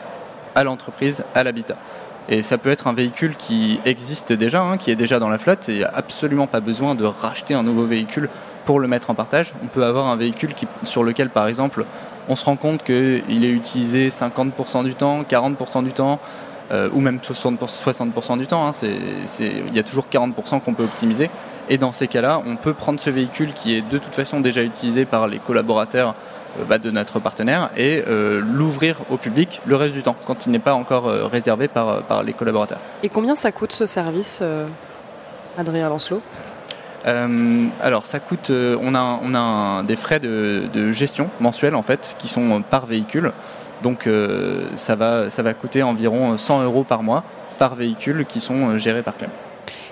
à 0.53 0.63
l'entreprise, 0.63 1.23
à 1.33 1.43
l'habitat. 1.43 1.77
Et 2.27 2.41
ça 2.41 2.57
peut 2.57 2.71
être 2.71 2.87
un 2.87 2.93
véhicule 2.93 3.35
qui 3.35 3.79
existe 3.85 4.33
déjà, 4.33 4.61
hein, 4.61 4.77
qui 4.77 4.89
est 4.89 4.95
déjà 4.95 5.19
dans 5.19 5.29
la 5.29 5.37
flotte, 5.37 5.69
et 5.69 5.73
il 5.73 5.77
n'y 5.79 5.83
a 5.83 5.91
absolument 5.93 6.47
pas 6.47 6.59
besoin 6.59 6.95
de 6.95 7.05
racheter 7.05 7.53
un 7.53 7.63
nouveau 7.63 7.85
véhicule 7.85 8.29
pour 8.65 8.79
le 8.79 8.87
mettre 8.87 9.11
en 9.11 9.15
partage. 9.15 9.53
On 9.63 9.67
peut 9.67 9.85
avoir 9.85 10.07
un 10.07 10.15
véhicule 10.15 10.53
sur 10.83 11.03
lequel, 11.03 11.29
par 11.29 11.47
exemple, 11.47 11.85
on 12.27 12.35
se 12.35 12.43
rend 12.43 12.55
compte 12.55 12.83
qu'il 12.83 13.45
est 13.45 13.49
utilisé 13.49 14.09
50% 14.09 14.83
du 14.83 14.95
temps, 14.95 15.21
40% 15.21 15.83
du 15.83 15.91
temps, 15.91 16.19
euh, 16.71 16.89
ou 16.93 16.99
même 16.99 17.19
60%, 17.19 18.39
du 18.39 18.47
temps. 18.47 18.67
Hein, 18.67 18.71
il 19.39 19.75
y 19.75 19.79
a 19.79 19.83
toujours 19.83 20.07
40% 20.11 20.61
qu'on 20.61 20.73
peut 20.73 20.83
optimiser. 20.83 21.29
Et 21.69 21.77
dans 21.77 21.91
ces 21.91 22.07
cas-là, 22.07 22.41
on 22.43 22.55
peut 22.55 22.73
prendre 22.73 22.99
ce 22.99 23.11
véhicule 23.11 23.53
qui 23.53 23.75
est 23.75 23.81
de 23.81 23.99
toute 23.99 24.15
façon 24.15 24.39
déjà 24.39 24.63
utilisé 24.63 25.05
par 25.05 25.27
les 25.27 25.37
collaborateurs 25.37 26.15
bah, 26.67 26.77
de 26.77 26.91
notre 26.91 27.19
partenaire 27.19 27.69
et 27.77 28.03
euh, 28.07 28.41
l'ouvrir 28.41 29.01
au 29.09 29.17
public 29.17 29.61
le 29.65 29.75
reste 29.75 29.93
du 29.93 30.03
temps, 30.03 30.15
quand 30.25 30.45
il 30.45 30.51
n'est 30.51 30.59
pas 30.59 30.73
encore 30.73 31.05
réservé 31.05 31.67
par, 31.67 32.03
par 32.03 32.23
les 32.23 32.33
collaborateurs. 32.33 32.79
Et 33.03 33.09
combien 33.09 33.35
ça 33.35 33.51
coûte 33.51 33.71
ce 33.71 33.85
service, 33.85 34.41
Adrien 35.57 35.89
Lancelot? 35.89 36.21
Alors 37.05 38.05
ça 38.05 38.19
coûte, 38.19 38.49
on 38.51 38.95
a, 38.95 39.19
on 39.21 39.35
a 39.35 39.83
des 39.83 39.95
frais 39.95 40.19
de, 40.19 40.63
de, 40.73 40.91
gestion 40.91 41.29
mensuels 41.39 41.75
en 41.75 41.83
fait 41.83 42.15
qui 42.17 42.27
sont 42.27 42.63
par 42.63 42.87
véhicule. 42.87 43.31
Donc 43.83 44.07
euh, 44.07 44.63
ça, 44.75 44.95
va, 44.95 45.29
ça 45.29 45.43
va 45.43 45.53
coûter 45.53 45.83
environ 45.83 46.37
100 46.37 46.63
euros 46.63 46.83
par 46.83 47.03
mois 47.03 47.23
par 47.57 47.75
véhicule 47.75 48.25
qui 48.25 48.39
sont 48.39 48.69
euh, 48.69 48.77
gérés 48.77 49.03
par 49.03 49.15
Clem. 49.15 49.29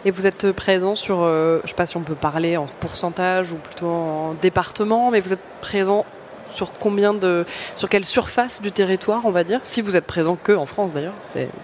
Et 0.04 0.12
vous 0.12 0.28
êtes 0.28 0.52
présent 0.52 0.96
sur, 0.96 1.22
euh, 1.22 1.60
je 1.60 1.64
ne 1.64 1.68
sais 1.70 1.76
pas 1.76 1.86
si 1.86 1.96
on 1.96 2.02
peut 2.02 2.16
parler 2.16 2.58
en 2.58 2.66
pourcentage 2.80 3.54
ou 3.54 3.56
plutôt 3.56 3.88
en 3.88 4.36
département, 4.42 5.12
mais 5.12 5.22
vous 5.22 5.32
êtes 5.32 5.44
présent 5.62 6.06
sur 6.54 6.74
combien 6.74 7.14
de, 7.14 7.46
sur 7.76 7.90
quelle 7.90 8.06
surface 8.06 8.62
du 8.62 8.72
territoire, 8.72 9.22
on 9.26 9.32
va 9.32 9.44
dire, 9.44 9.60
si 9.64 9.82
vous 9.82 9.96
êtes 9.96 10.06
présent 10.06 10.38
que 10.42 10.54
en 10.54 10.66
France 10.66 10.94
d'ailleurs. 10.94 11.14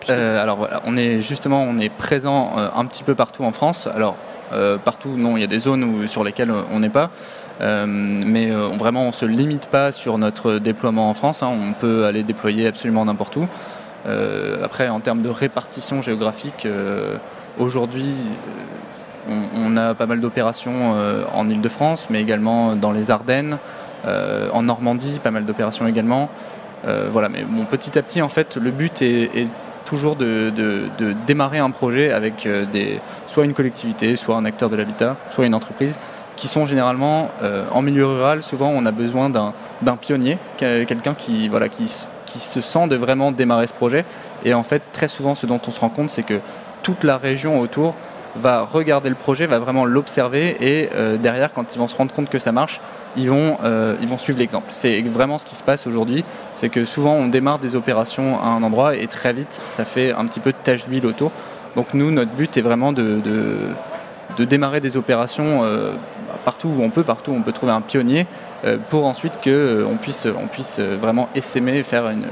alors 0.10 0.58
voilà, 0.58 0.81
on 0.86 0.98
est 0.98 1.22
justement, 1.22 1.63
on 1.63 1.77
est 1.77 1.89
présent 1.89 2.53
un 2.58 2.86
petit 2.86 3.03
peu 3.03 3.15
partout 3.15 3.43
en 3.43 3.51
France. 3.51 3.88
Alors 3.88 4.15
partout, 4.84 5.10
non, 5.15 5.38
il 5.38 5.41
y 5.41 5.43
a 5.43 5.48
des 5.48 5.60
zones 5.60 6.08
sur 6.08 6.24
lesquelles 6.24 6.53
on 6.72 6.79
n'est 6.79 6.89
pas. 6.89 7.12
Euh, 7.62 7.86
mais 7.88 8.51
euh, 8.51 8.67
vraiment, 8.67 9.03
on 9.03 9.08
ne 9.08 9.12
se 9.12 9.25
limite 9.25 9.67
pas 9.67 9.91
sur 9.91 10.17
notre 10.17 10.60
déploiement 10.60 11.10
en 11.10 11.13
France. 11.13 11.43
Hein. 11.43 11.51
on 11.51 11.74
peut 11.74 12.05
aller 12.05 12.24
déployer 12.24 12.67
absolument 12.67 13.05
n'importe 13.05 13.36
où. 13.36 13.48
Euh, 14.08 14.63
après, 14.63 14.89
en 14.89 15.00
termes 15.00 15.22
de 15.22 15.29
répartition 15.29 16.01
géographique, 16.01 16.67
aujourd'hui, 17.58 18.13
on, 19.27 19.77
a 19.77 19.93
pas 19.93 20.05
mal 20.05 20.22
d'opérations 20.22 20.96
en 21.34 21.50
Ile-de-France, 21.50 22.08
mais 22.10 22.22
également 22.22 22.75
dans 22.75 22.91
les 22.91 23.12
Ardennes, 23.12 23.58
en 24.06 24.63
Normandie, 24.63 25.20
pas 25.24 25.32
mal 25.32 25.46
d'opérations 25.46 25.88
également. 25.88 26.29
voilà, 26.84 27.29
mais 27.29 27.46
petit 27.70 27.98
à 27.98 28.01
petit, 28.01 28.22
en 28.22 28.29
fait, 28.29 28.56
le 28.58 28.72
but 28.72 29.01
est, 29.01 29.48
toujours 29.86 30.15
de, 30.15 30.51
démarrer 31.27 31.60
un 31.60 31.72
projet 31.72 32.12
avec 32.12 32.48
des, 32.72 33.00
soit 33.27 33.46
une 33.46 33.53
collectivité, 33.53 34.15
soit 34.15 34.36
un 34.36 34.46
acteur 34.46 34.70
de 34.70 34.75
l'habitat, 34.75 35.15
soit 35.29 35.46
une 35.46 35.56
entreprise 35.56 35.98
qui 36.36 36.48
sont 36.48 36.65
généralement 36.65 37.29
en 37.72 37.82
milieu 37.82 38.06
rural. 38.06 38.44
Souvent, 38.44 38.70
on 38.70 38.86
a 38.86 38.91
besoin 38.91 39.29
d'un 39.29 39.98
pionnier, 39.98 40.38
quelqu'un 40.58 41.13
qui, 41.13 41.50
voilà, 41.50 41.68
qui, 41.70 41.88
se 41.88 42.62
sent 42.62 42.88
de 42.88 42.96
vraiment 42.96 43.32
démarrer 43.32 43.68
ce 43.68 43.74
projet. 43.74 44.06
Et 44.46 44.53
en 44.53 44.63
fait, 44.63 44.82
très 44.94 45.08
souvent, 45.08 45.36
ce 45.36 45.46
dont 45.46 45.60
on 45.68 45.72
se 45.72 45.79
rend 45.79 45.89
compte, 45.89 46.10
c'est 46.10 46.24
que 46.24 46.39
toute 46.84 47.03
la 47.03 47.18
région 47.18 47.60
autour 47.60 47.96
va 48.36 48.62
regarder 48.62 49.10
le 49.10 49.15
projet, 49.15 49.48
va 49.48 49.60
vraiment 49.60 49.86
l'observer 49.86 50.56
et 50.60 50.89
euh, 50.94 51.18
derrière, 51.18 51.51
quand 51.51 51.75
ils 51.75 51.79
vont 51.79 51.88
se 51.88 51.96
rendre 51.96 52.13
compte 52.13 52.29
que 52.29 52.39
ça 52.39 52.51
marche, 52.51 52.79
ils 53.18 53.30
vont, 53.30 53.58
euh, 53.63 53.96
ils 54.01 54.08
vont 54.08 54.18
suivre 54.18 54.39
l'exemple. 54.39 54.70
C'est 54.74 55.01
vraiment 55.01 55.38
ce 55.38 55.46
qui 55.46 55.56
se 55.56 55.63
passe 55.63 55.88
aujourd'hui, 55.88 56.24
c'est 56.56 56.70
que 56.70 56.86
souvent 56.86 57.13
on 57.13 57.28
démarre 57.28 57.60
des 57.60 57.75
opérations 57.75 58.39
à 58.39 58.48
un 58.48 58.63
endroit 58.63 58.96
et 58.96 59.08
très 59.08 59.34
vite 59.34 59.62
ça 59.70 59.86
fait 59.86 60.12
un 60.12 60.25
petit 60.25 60.39
peu 60.39 60.51
de 60.51 60.58
tache 60.63 60.86
d'huile 60.86 61.06
autour. 61.06 61.32
Donc 61.75 61.94
nous, 61.94 62.12
notre 62.12 62.32
but 62.32 62.58
est 62.58 62.62
vraiment 62.62 62.92
de, 62.92 63.20
de, 64.38 64.46
démarrer 64.46 64.80
des 64.80 64.96
opérations 64.96 65.63
euh, 65.63 65.92
partout 66.46 66.70
où 66.70 66.82
on 66.82 66.89
peut, 66.89 67.04
partout 67.04 67.32
où 67.32 67.36
on 67.36 67.42
peut 67.42 67.51
trouver 67.51 67.74
un 67.74 67.82
pionnier, 67.82 68.25
pour 68.89 69.06
ensuite 69.06 69.34
qu'on 69.44 69.98
puisse, 70.01 70.25
on 70.25 70.48
puisse 70.48 70.80
vraiment 70.80 71.28
essaimer, 71.36 71.84
faire 71.84 72.10
une, 72.10 72.25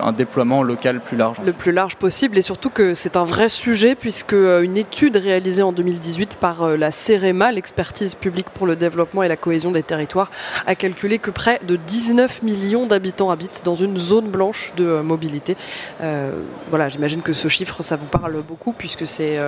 un 0.00 0.12
déploiement 0.12 0.62
local 0.62 1.00
plus 1.00 1.16
large. 1.16 1.38
Le 1.44 1.52
plus 1.52 1.72
large 1.72 1.96
possible 1.96 2.38
et 2.38 2.42
surtout 2.42 2.70
que 2.70 2.94
c'est 2.94 3.16
un 3.16 3.24
vrai 3.24 3.48
sujet 3.48 3.94
puisque 3.94 4.32
euh, 4.32 4.62
une 4.62 4.76
étude 4.76 5.16
réalisée 5.16 5.62
en 5.62 5.72
2018 5.72 6.36
par 6.36 6.62
euh, 6.62 6.76
la 6.76 6.90
CEREMA, 6.90 7.52
l'expertise 7.52 8.14
publique 8.14 8.50
pour 8.50 8.66
le 8.66 8.76
développement 8.76 9.22
et 9.22 9.28
la 9.28 9.36
cohésion 9.36 9.70
des 9.70 9.82
territoires, 9.82 10.30
a 10.66 10.74
calculé 10.74 11.18
que 11.18 11.30
près 11.30 11.60
de 11.66 11.76
19 11.76 12.42
millions 12.42 12.86
d'habitants 12.86 13.30
habitent 13.30 13.62
dans 13.64 13.74
une 13.74 13.96
zone 13.96 14.28
blanche 14.28 14.72
de 14.76 14.84
euh, 14.84 15.02
mobilité. 15.02 15.56
voilà, 16.70 16.88
j'imagine 16.88 17.22
que 17.22 17.32
ce 17.32 17.48
chiffre, 17.48 17.82
ça 17.82 17.96
vous 17.96 18.06
parle 18.06 18.42
beaucoup 18.42 18.72
puisque 18.72 19.06
c'est 19.06 19.38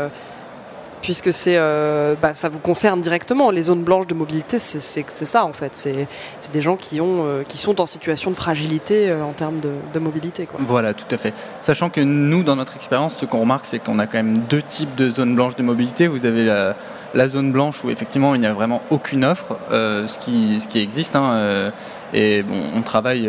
puisque 1.02 1.32
c'est, 1.32 1.56
euh, 1.56 2.14
bah, 2.20 2.34
ça 2.34 2.48
vous 2.48 2.58
concerne 2.58 3.00
directement. 3.00 3.50
Les 3.50 3.62
zones 3.62 3.82
blanches 3.82 4.06
de 4.06 4.14
mobilité, 4.14 4.58
c'est 4.58 5.00
ça 5.00 5.44
en 5.44 5.52
fait. 5.52 5.72
C'est 5.74 6.52
des 6.52 6.62
gens 6.62 6.76
qui, 6.76 7.00
ont, 7.00 7.24
euh, 7.24 7.42
qui 7.42 7.58
sont 7.58 7.80
en 7.80 7.86
situation 7.86 8.30
de 8.30 8.36
fragilité 8.36 9.10
euh, 9.10 9.22
en 9.22 9.32
termes 9.32 9.60
de, 9.60 9.98
mobilité. 9.98 10.46
Voilà, 10.58 10.94
tout 10.94 11.06
à 11.10 11.16
fait. 11.16 11.32
Sachant 11.60 11.90
que 11.90 12.00
nous, 12.00 12.42
dans 12.42 12.56
notre 12.56 12.76
expérience, 12.76 13.16
ce 13.16 13.24
qu'on 13.24 13.40
remarque, 13.40 13.66
c'est 13.66 13.78
qu'on 13.78 13.98
a 13.98 14.06
quand 14.06 14.18
même 14.18 14.38
deux 14.38 14.62
types 14.62 14.94
de 14.94 15.08
zones 15.08 15.34
blanches 15.34 15.56
de 15.56 15.62
mobilité. 15.62 16.06
Vous 16.06 16.26
avez 16.26 16.44
la, 17.14 17.28
zone 17.28 17.50
blanche 17.50 17.82
où 17.82 17.90
effectivement 17.90 18.34
il 18.34 18.42
n'y 18.42 18.46
a 18.46 18.52
vraiment 18.52 18.82
aucune 18.90 19.24
offre, 19.24 19.56
ce, 19.70 20.18
qui, 20.18 20.60
ce 20.60 20.68
qui 20.68 20.80
existe. 20.80 21.16
Hein, 21.16 21.72
et 22.12 22.42
bon, 22.42 22.62
on 22.74 22.82
travaille 22.82 23.28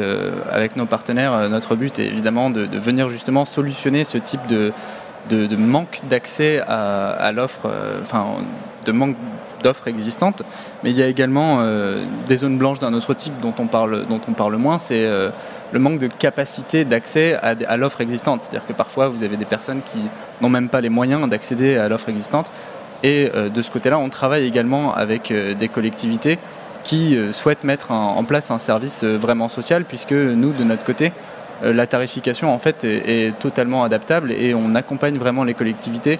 avec 0.51 0.75
nos 0.75 0.85
partenaires. 0.85 1.49
Notre 1.49 1.75
but 1.75 1.97
est 1.99 2.05
évidemment 2.05 2.49
de 2.49 2.77
venir 2.77 3.07
justement 3.07 3.45
solutionner 3.45 4.03
ce 4.03 4.17
type 4.17 4.45
de, 4.47 4.73
de, 5.29 5.55
manque 5.55 6.01
d'accès 6.09 6.61
à, 6.67 7.31
l'offre, 7.31 7.61
euh, 7.65 7.99
enfin 8.01 8.25
de 8.85 8.91
manque 8.91 9.15
d'offres 9.63 9.87
existantes, 9.87 10.43
mais 10.83 10.91
il 10.91 10.97
y 10.97 11.03
a 11.03 11.07
également 11.07 11.57
euh, 11.59 12.03
des 12.27 12.37
zones 12.37 12.57
blanches 12.57 12.79
d'un 12.79 12.93
autre 12.93 13.13
type 13.13 13.33
dont 13.41 13.53
on 13.57 13.67
parle, 13.67 14.05
dont 14.07 14.21
on 14.27 14.33
parle 14.33 14.55
moins, 14.57 14.77
c'est 14.77 15.05
euh, 15.05 15.29
le 15.71 15.79
manque 15.79 15.99
de 15.99 16.07
capacité 16.07 16.85
d'accès 16.85 17.35
à, 17.35 17.77
l'offre 17.77 18.01
existante. 18.01 18.41
C'est-à-dire 18.41 18.65
que 18.65 18.73
parfois 18.73 19.09
vous 19.09 19.23
avez 19.23 19.35
des 19.35 19.45
personnes 19.45 19.81
qui 19.83 19.99
n'ont 20.41 20.49
même 20.49 20.69
pas 20.69 20.79
les 20.79 20.89
moyens 20.89 21.27
d'accéder 21.27 21.75
à 21.75 21.89
l'offre 21.89 22.09
existante. 22.09 22.51
Et 23.03 23.29
de 23.29 23.61
ce 23.61 23.69
côté-là, 23.69 23.99
on 23.99 24.07
travaille 24.07 24.45
également 24.45 24.95
avec 24.95 25.31
des 25.31 25.67
collectivités 25.67 26.39
qui 26.83 27.17
souhaitent 27.33 27.65
mettre 27.65 27.91
en 27.91 28.23
place 28.23 28.49
un 28.49 28.59
service 28.59 29.03
vraiment 29.03 29.49
social, 29.49 29.83
puisque 29.83 30.13
nous, 30.13 30.53
de 30.53 30.63
notre 30.63 30.85
côté, 30.85 31.11
la 31.61 31.87
tarification 31.87 32.53
en 32.53 32.59
fait 32.59 32.83
est, 32.83 33.37
totalement 33.39 33.83
adaptable 33.83 34.31
et 34.31 34.53
on 34.53 34.75
accompagne 34.75 35.17
vraiment 35.17 35.43
les 35.43 35.53
collectivités 35.53 36.19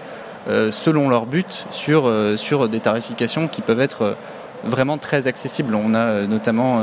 euh, 0.50 0.72
selon 0.72 1.10
leur 1.10 1.26
but 1.26 1.66
sur, 1.72 2.08
euh, 2.08 2.38
sur 2.38 2.70
des 2.70 2.80
tarifications 2.80 3.48
qui 3.48 3.62
peuvent 3.62 3.82
être 3.82 4.16
vraiment 4.64 4.98
très 4.98 5.28
accessibles. 5.28 5.76
On 5.76 5.94
a 5.94 6.22
notamment 6.24 6.82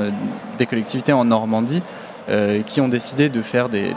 des 0.58 0.66
collectivités 0.66 1.12
en 1.12 1.24
Normandie 1.24 1.82
qui 2.66 2.80
ont 2.80 2.88
décidé 2.88 3.28
de 3.28 3.42
faire 3.42 3.68
des, 3.68 3.92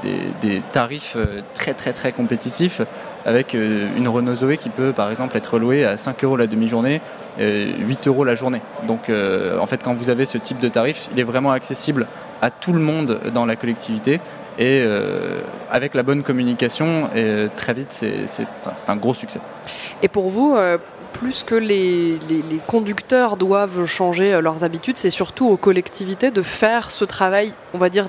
tarifs 0.73 1.15
très 1.53 1.73
très 1.73 1.93
très 1.93 2.11
compétitifs 2.11 2.81
avec 3.25 3.53
une 3.53 4.07
Renault 4.07 4.35
Zoé 4.35 4.57
qui 4.57 4.69
peut 4.69 4.93
par 4.93 5.11
exemple 5.11 5.37
être 5.37 5.59
louée 5.59 5.85
à 5.85 5.95
5 5.95 6.23
euros 6.23 6.35
la 6.35 6.47
demi-journée, 6.47 7.01
8 7.39 8.07
euros 8.07 8.23
la 8.23 8.33
journée. 8.33 8.61
Donc 8.87 9.11
en 9.11 9.65
fait 9.67 9.83
quand 9.83 9.93
vous 9.93 10.09
avez 10.09 10.25
ce 10.25 10.39
type 10.39 10.59
de 10.59 10.69
tarif, 10.69 11.07
il 11.13 11.19
est 11.19 11.23
vraiment 11.23 11.51
accessible 11.51 12.07
à 12.41 12.49
tout 12.49 12.73
le 12.73 12.79
monde 12.79 13.19
dans 13.33 13.45
la 13.45 13.55
collectivité 13.55 14.19
et 14.57 14.81
euh, 14.83 15.41
avec 15.69 15.93
la 15.93 16.03
bonne 16.03 16.23
communication, 16.23 17.09
et 17.15 17.47
très 17.55 17.73
vite, 17.73 17.91
c'est 17.91 18.89
un 18.89 18.95
gros 18.95 19.13
succès. 19.13 19.39
Et 20.01 20.07
pour 20.07 20.29
vous, 20.29 20.55
euh, 20.55 20.79
plus 21.13 21.43
que 21.43 21.53
les, 21.53 22.17
conducteurs 22.65 23.37
doivent 23.37 23.85
changer 23.85 24.33
euh, 24.33 24.41
leurs 24.41 24.63
habitudes, 24.63 24.97
c'est 24.97 25.11
surtout 25.11 25.47
aux 25.47 25.57
collectivités 25.57 26.31
de 26.31 26.41
faire 26.41 26.89
ce 26.89 27.05
travail, 27.05 27.53
on 27.75 27.77
va 27.77 27.89
dire, 27.89 28.07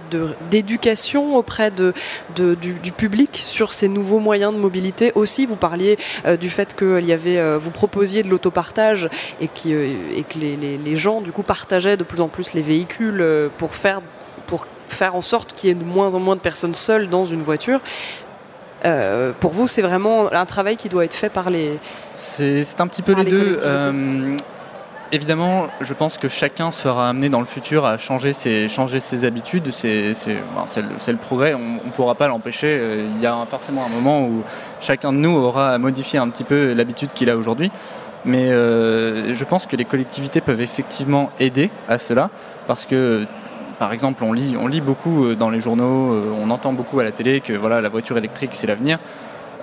d'éducation 0.51 1.37
auprès 1.37 1.71
de, 1.71 1.93
du, 2.35 2.93
public 2.93 3.39
sur 3.43 3.75
ces 3.75 3.89
nouveaux 3.89 4.19
moyens 4.19 4.55
de 4.55 4.59
mobilité. 4.59 5.13
Aussi, 5.17 5.45
vous 5.45 5.57
parliez 5.57 5.99
du 6.41 6.49
fait 6.49 6.75
que 6.75 7.03
y 7.03 7.13
avait, 7.13 7.59
vous 7.59 7.71
proposiez 7.71 8.23
de 8.23 8.31
l'autopartage 8.31 9.11
et, 9.43 9.49
qui, 9.49 9.73
et 9.73 10.25
que 10.27 10.39
les, 10.39 10.57
les, 10.57 10.97
gens, 10.97 11.21
du 11.21 11.31
coup, 11.31 11.43
partageaient 11.43 11.99
de 11.99 12.05
plus 12.05 12.21
en 12.21 12.29
plus 12.29 12.55
les 12.55 12.63
véhicules 12.63 13.23
pour 13.59 13.75
faire 13.75 14.01
pour 14.47 14.67
faire 14.93 15.15
en 15.15 15.21
sorte 15.21 15.55
qu'il 15.55 15.69
y 15.69 15.73
ait 15.73 15.75
de 15.75 15.85
moins 15.85 16.15
en 16.15 16.21
moins 16.21 16.37
de 16.37 16.41
personnes 16.41 16.75
seules 16.75 17.09
dans 17.09 17.25
une 17.25 17.43
voiture. 17.43 17.81
Euh, 18.85 19.33
pour 19.39 19.53
vous, 19.53 19.67
c'est 19.67 19.83
vraiment 19.83 20.33
un 20.33 20.47
travail 20.47 20.77
qui 20.77 20.89
doit 20.89 21.05
être 21.05 21.15
fait 21.15 21.31
par 21.31 21.51
les. 21.51 21.79
C'est 22.15 22.81
un 22.81 22.87
petit 22.87 23.03
peu 23.03 23.15
les, 23.15 23.25
deux. 23.25 23.59
Euh, 23.63 24.37
évidemment, 25.11 25.67
je 25.81 25.95
pense 25.95 26.17
que 26.17 26.29
chacun 26.29 26.71
sera 26.71 27.09
amené 27.09 27.29
dans 27.29 27.41
le 27.41 27.47
futur 27.47 27.85
à 27.85 27.99
changer 27.99 28.33
ses, 28.33 28.69
changer 28.69 29.01
ses 29.01 29.25
habitudes. 29.25 29.73
C'est 29.73 30.15
le, 30.27 31.13
le, 31.13 31.17
progrès, 31.17 31.55
on 31.55 31.85
ne 31.85 31.91
pourra 31.91 32.15
pas 32.15 32.29
l'empêcher. 32.29 32.79
Euh, 32.81 33.05
il 33.17 33.21
y 33.21 33.27
a 33.27 33.47
forcément 33.51 33.85
un 33.85 33.89
moment 33.89 34.23
où 34.23 34.43
chacun 34.81 35.13
de 35.13 35.19
nous 35.19 35.37
aura 35.37 35.71
à 35.71 35.79
modifier 35.79 36.19
un 36.19 36.29
petit 36.29 36.45
peu 36.45 36.73
l'habitude 36.73 37.13
qu'il 37.13 37.31
a 37.31 37.37
aujourd'hui. 37.37 37.73
Mais 38.25 38.49
je 38.51 39.45
pense 39.45 39.67
que 39.67 39.77
les 39.77 39.85
collectivités 39.85 40.41
peuvent 40.41 40.61
effectivement 40.61 41.31
aider 41.39 41.71
à 41.89 41.99
cela 41.99 42.31
parce 42.67 42.85
que 42.85 43.27
par 43.79 43.93
exemple, 43.93 44.25
on 44.25 44.33
lit, 44.33 44.57
on 44.59 44.67
lit 44.67 44.81
beaucoup 44.81 45.25
euh, 45.25 45.37
dans 45.37 45.51
les 45.51 45.61
journaux, 45.61 46.13
euh, 46.13 46.33
on 46.37 46.51
entend 46.51 46.73
beaucoup 46.73 46.99
à 46.99 47.05
la 47.05 47.13
télé 47.13 47.41
que 47.41 47.53
voilà, 47.53 47.81
la 47.81 47.89
voiture 47.89 48.19
électrique 48.19 48.51
c'est 48.53 48.67
l'avenir. 48.67 48.99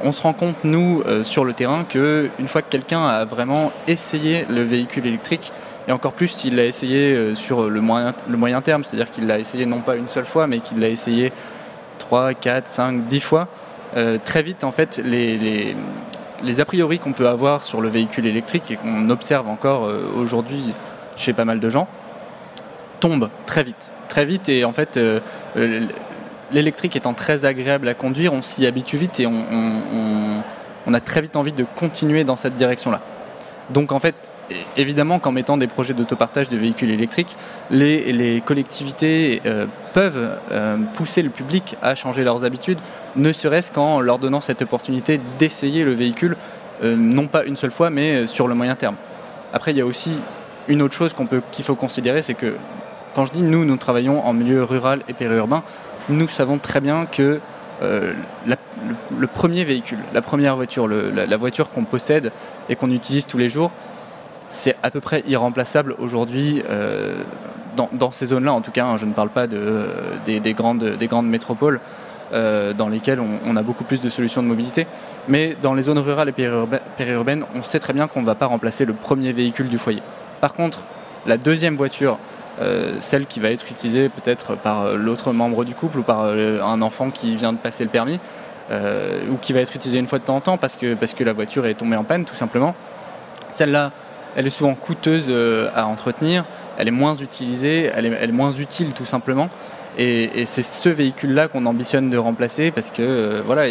On 0.04 0.12
se 0.12 0.22
rend 0.22 0.34
compte, 0.34 0.64
nous, 0.64 1.04
euh, 1.06 1.24
sur 1.24 1.46
le 1.46 1.54
terrain, 1.54 1.84
qu'une 1.84 2.48
fois 2.48 2.62
que 2.62 2.70
quelqu'un 2.70 3.06
a 3.06 3.26
vraiment 3.26 3.72
essayé 3.88 4.46
le 4.50 4.62
véhicule 4.64 5.06
électrique, 5.06 5.52
et 5.88 5.92
encore 5.92 6.14
plus 6.14 6.30
s'il 6.30 6.56
l'a 6.56 6.66
essayé 6.66 7.36
sur 7.36 7.70
le 7.70 7.80
moyen, 7.80 8.14
le 8.28 8.38
moyen 8.38 8.62
terme, 8.62 8.84
c'est-à-dire 8.84 9.12
qu'il 9.12 9.28
l'a 9.28 9.38
essayé 9.38 9.68
non 9.68 9.82
pas 9.82 9.96
une 9.96 10.10
seule 10.10 10.26
fois, 10.26 10.48
mais 10.48 10.60
qu'il 10.60 10.80
l'a 10.80 10.90
essayé 10.90 11.32
3, 12.00 12.34
4, 12.34 12.68
5, 12.68 13.08
10 13.08 13.20
fois, 13.20 13.48
très 14.24 14.42
vite, 14.42 14.64
en 14.64 14.72
fait, 14.72 15.00
les, 15.06 15.38
les, 15.38 15.76
les 16.44 16.60
a 16.60 16.66
priori 16.66 16.98
qu'on 16.98 17.14
peut 17.14 17.28
avoir 17.28 17.64
sur 17.64 17.82
le 17.82 17.88
véhicule 17.88 18.26
électrique 18.26 18.72
et 18.72 18.78
qu'on 18.78 19.12
observe 19.12 19.48
encore 19.48 19.88
aujourd'hui 20.18 20.74
chez 21.18 21.34
pas 21.34 21.46
mal 21.46 21.60
de 21.60 21.70
gens, 21.70 21.88
tombent 23.00 23.30
très 23.46 23.62
vite 23.62 23.92
très 24.16 24.24
vite 24.24 24.48
et 24.48 24.64
en 24.64 24.72
fait 24.72 24.96
euh, 24.96 25.20
l'électrique 26.50 26.96
étant 26.96 27.14
très 27.14 27.44
agréable 27.44 27.90
à 27.90 27.94
conduire, 27.94 28.32
on 28.32 28.42
s'y 28.42 28.66
habitue 28.66 28.96
vite 28.96 29.20
et 29.20 29.28
on, 29.28 30.94
a 30.94 31.00
très 31.02 31.20
vite 31.20 31.36
envie 31.36 31.52
de 31.52 31.66
continuer 31.76 32.24
dans 32.24 32.38
cette 32.38 32.56
direction-là. 32.56 33.02
Donc 33.72 33.92
en 33.92 34.00
fait, 34.00 34.32
évidemment 34.78 35.20
qu'en 35.20 35.34
mettant 35.34 35.58
des 35.58 35.68
projets 35.68 35.94
d'autopartage 35.94 36.48
de 36.48 36.56
véhicules 36.56 36.92
électriques, 36.92 37.36
les, 37.72 38.42
collectivités 38.46 39.42
euh, 39.46 39.66
peuvent 39.92 40.38
euh, 40.54 40.78
pousser 40.94 41.22
le 41.22 41.30
public 41.30 41.76
à 41.82 41.94
changer 41.94 42.24
leurs 42.24 42.46
habitudes, 42.46 42.80
ne 43.18 43.34
serait-ce 43.34 43.70
qu'en 43.70 44.00
leur 44.00 44.18
donnant 44.18 44.40
cette 44.40 44.62
opportunité 44.62 45.20
d'essayer 45.40 45.84
le 45.84 45.92
véhicule, 45.92 46.38
non 46.84 47.28
pas 47.28 47.44
une 47.44 47.58
seule 47.58 47.72
fois, 47.72 47.90
mais 47.90 48.28
sur 48.28 48.48
le 48.48 48.56
moyen 48.56 48.76
terme. 48.76 48.96
Après, 49.52 49.72
il 49.72 49.78
y 49.78 49.82
a 49.82 49.86
aussi 49.86 50.12
une 50.70 50.82
autre 50.82 50.94
chose 50.94 51.14
qu'il 51.52 51.66
faut 51.66 51.76
considérer, 51.76 52.22
c'est 52.22 52.34
que 52.34 52.56
quand 53.16 53.26
je 53.26 53.32
dis 53.32 53.42
nous, 53.42 53.66
nous 53.66 53.78
travaillons 53.78 54.24
en 54.26 54.34
milieu 54.34 54.64
rural 54.64 55.02
et 55.08 55.14
périurbain, 55.14 55.64
nous 56.10 56.28
savons 56.28 56.58
très 56.58 56.82
bien 56.82 57.06
que 57.06 57.40
euh, 57.82 58.14
le, 58.46 59.28
premier 59.28 59.64
véhicule, 59.64 60.00
la 60.14 60.22
première 60.22 60.56
voiture, 60.56 60.88
la, 60.88 61.38
voiture 61.38 61.70
qu'on 61.70 61.86
possède 61.86 62.32
et 62.70 62.76
qu'on 62.76 62.92
utilise 62.92 63.26
tous 63.26 63.38
les 63.38 63.50
jours, 63.50 63.72
c'est 64.48 64.76
à 64.84 64.92
peu 64.92 65.00
près 65.00 65.24
irremplaçable 65.28 65.96
aujourd'hui 65.98 66.62
euh, 66.70 67.24
dans, 67.76 68.12
ces 68.12 68.28
zones-là. 68.28 68.54
En 68.54 68.62
tout 68.62 68.72
cas, 68.72 68.86
hein, 68.86 68.98
je 68.98 69.06
ne 69.06 69.14
parle 69.14 69.30
pas 69.30 69.48
de, 69.48 69.88
des, 70.26 70.54
grandes, 70.54 70.84
des 70.84 71.08
grandes 71.08 71.28
métropoles 71.28 71.80
euh, 72.34 72.74
dans 72.74 72.90
lesquelles 72.90 73.20
on, 73.20 73.56
a 73.56 73.64
beaucoup 73.64 73.84
plus 73.84 74.02
de 74.02 74.10
solutions 74.10 74.44
de 74.44 74.48
mobilité. 74.48 74.88
Mais 75.28 75.56
dans 75.62 75.74
les 75.74 75.84
zones 75.84 76.00
rurales 76.00 76.30
et 76.30 76.34
périurbaines, 76.98 77.46
on 77.56 77.64
sait 77.64 77.80
très 77.80 77.94
bien 77.94 78.08
qu'on 78.08 78.22
ne 78.22 78.26
va 78.26 78.36
pas 78.36 78.46
remplacer 78.46 78.86
le 78.86 78.94
premier 78.94 79.32
véhicule 79.32 79.70
du 79.70 79.78
foyer. 79.78 80.02
Par 80.42 80.54
contre, 80.54 80.82
la 81.26 81.38
deuxième 81.38 81.76
voiture 81.76 82.20
celle 83.00 83.26
qui 83.26 83.40
va 83.40 83.52
être 83.52 83.70
utilisée 83.70 84.10
peut-être 84.10 84.56
par 84.56 84.84
euh, 84.84 84.96
l'autre 84.98 85.34
membre 85.34 85.66
du 85.66 85.76
couple 85.76 86.00
ou 86.00 86.04
par 86.04 86.22
euh, 86.24 86.62
un 86.62 86.82
enfant 86.82 87.10
qui 87.10 87.36
vient 87.36 87.54
de 87.54 87.58
passer 87.58 87.84
le 87.84 87.90
permis, 87.90 88.20
ou 89.30 89.38
qui 89.40 89.54
va 89.54 89.60
être 89.60 89.76
utilisée 89.76 90.00
une 90.00 90.08
fois 90.08 90.18
de 90.18 90.24
temps 90.24 90.38
en 90.38 90.42
temps 90.42 90.58
parce 90.58 90.76
que, 90.76 90.96
parce 90.96 91.14
que 91.14 91.24
la 91.24 91.34
voiture 91.34 91.68
est 91.68 91.76
tombée 91.76 91.98
en 91.98 92.04
panne 92.04 92.26
tout 92.26 92.34
simplement. 92.34 92.74
Celle-là, 93.50 93.92
elle 94.36 94.48
est 94.48 94.50
souvent 94.52 94.74
coûteuse 94.74 95.32
à 95.76 95.86
entretenir, 95.86 96.46
elle 96.80 96.88
est 96.88 96.92
moins 96.92 97.14
utilisée, 97.14 97.92
elle 97.94 98.08
est, 98.08 98.32
moins 98.32 98.52
utile 98.52 98.94
tout 98.94 99.06
simplement. 99.06 99.50
Et, 100.00 100.48
c'est 100.48 100.64
ce 100.64 100.90
véhicule-là 100.90 101.48
qu'on 101.48 101.68
ambitionne 101.68 102.10
de 102.10 102.18
remplacer 102.18 102.72
parce 102.72 102.90
que 102.90 103.40
voilà, 103.46 103.68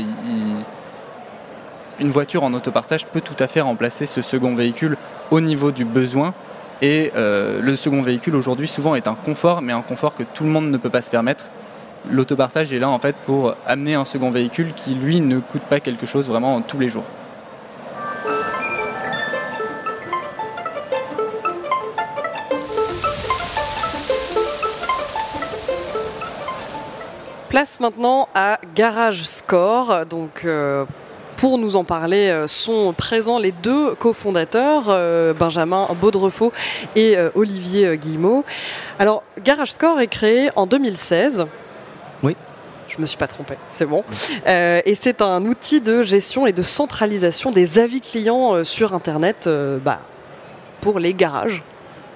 une 1.98 2.10
voiture 2.10 2.44
en 2.44 2.54
autopartage 2.54 3.06
peut 3.06 3.20
tout 3.20 3.36
à 3.40 3.48
fait 3.48 3.62
remplacer 3.62 4.06
ce 4.06 4.22
second 4.22 4.54
véhicule 4.54 4.96
au 5.32 5.40
niveau 5.40 5.72
du 5.72 5.84
besoin. 5.84 6.34
Et 6.86 7.12
le 7.16 7.76
second 7.76 8.02
véhicule 8.02 8.36
aujourd'hui 8.36 8.68
souvent 8.68 8.94
est 8.94 9.08
un 9.08 9.14
confort, 9.14 9.62
mais 9.62 9.72
un 9.72 9.80
confort 9.80 10.14
que 10.14 10.22
tout 10.22 10.44
le 10.44 10.50
monde 10.50 10.70
ne 10.70 10.76
peut 10.76 10.90
pas 10.90 11.00
se 11.00 11.08
permettre 11.08 11.46
l'autopartage 12.10 12.72
est 12.72 12.78
là 12.78 12.88
en 12.88 12.98
fait 12.98 13.16
pour 13.26 13.54
amener 13.66 13.94
un 13.94 14.04
second 14.04 14.30
véhicule 14.30 14.72
qui 14.74 14.94
lui 14.94 15.20
ne 15.20 15.38
coûte 15.38 15.62
pas 15.62 15.80
quelque 15.80 16.06
chose 16.06 16.26
vraiment 16.26 16.60
tous 16.60 16.78
les 16.78 16.90
jours. 16.90 17.04
Place 27.48 27.78
maintenant 27.78 28.28
à 28.34 28.58
Garage 28.74 29.22
Score. 29.22 30.06
Donc, 30.06 30.42
euh, 30.44 30.84
pour 31.44 31.58
nous 31.58 31.76
en 31.76 31.84
parler 31.84 32.30
euh, 32.30 32.46
sont 32.46 32.94
présents 32.96 33.38
les 33.38 33.52
deux 33.52 33.94
cofondateurs, 33.96 34.86
euh, 34.88 35.34
Benjamin 35.34 35.86
Baudrefaux 36.00 36.54
et 36.96 37.18
Olivier 37.34 37.98
Guillemot. 37.98 38.46
Alors, 38.98 39.22
Garage 39.44 39.72
Score 39.72 40.00
est 40.00 40.06
créé 40.06 40.48
en 40.56 40.66
2016 40.66 41.46
oui. 42.22 42.34
Je 42.88 42.98
me 42.98 43.04
suis 43.04 43.18
pas 43.18 43.26
trompé, 43.26 43.56
c'est 43.70 43.84
bon. 43.84 44.04
Euh, 44.46 44.80
et 44.86 44.94
c'est 44.94 45.20
un 45.20 45.44
outil 45.44 45.82
de 45.82 46.02
gestion 46.02 46.46
et 46.46 46.52
de 46.52 46.62
centralisation 46.62 47.50
des 47.50 47.78
avis 47.78 48.00
clients 48.00 48.54
euh, 48.54 48.64
sur 48.64 48.94
Internet 48.94 49.46
euh, 49.46 49.76
bah, 49.76 50.00
pour 50.80 50.98
les 50.98 51.12
garages, 51.12 51.62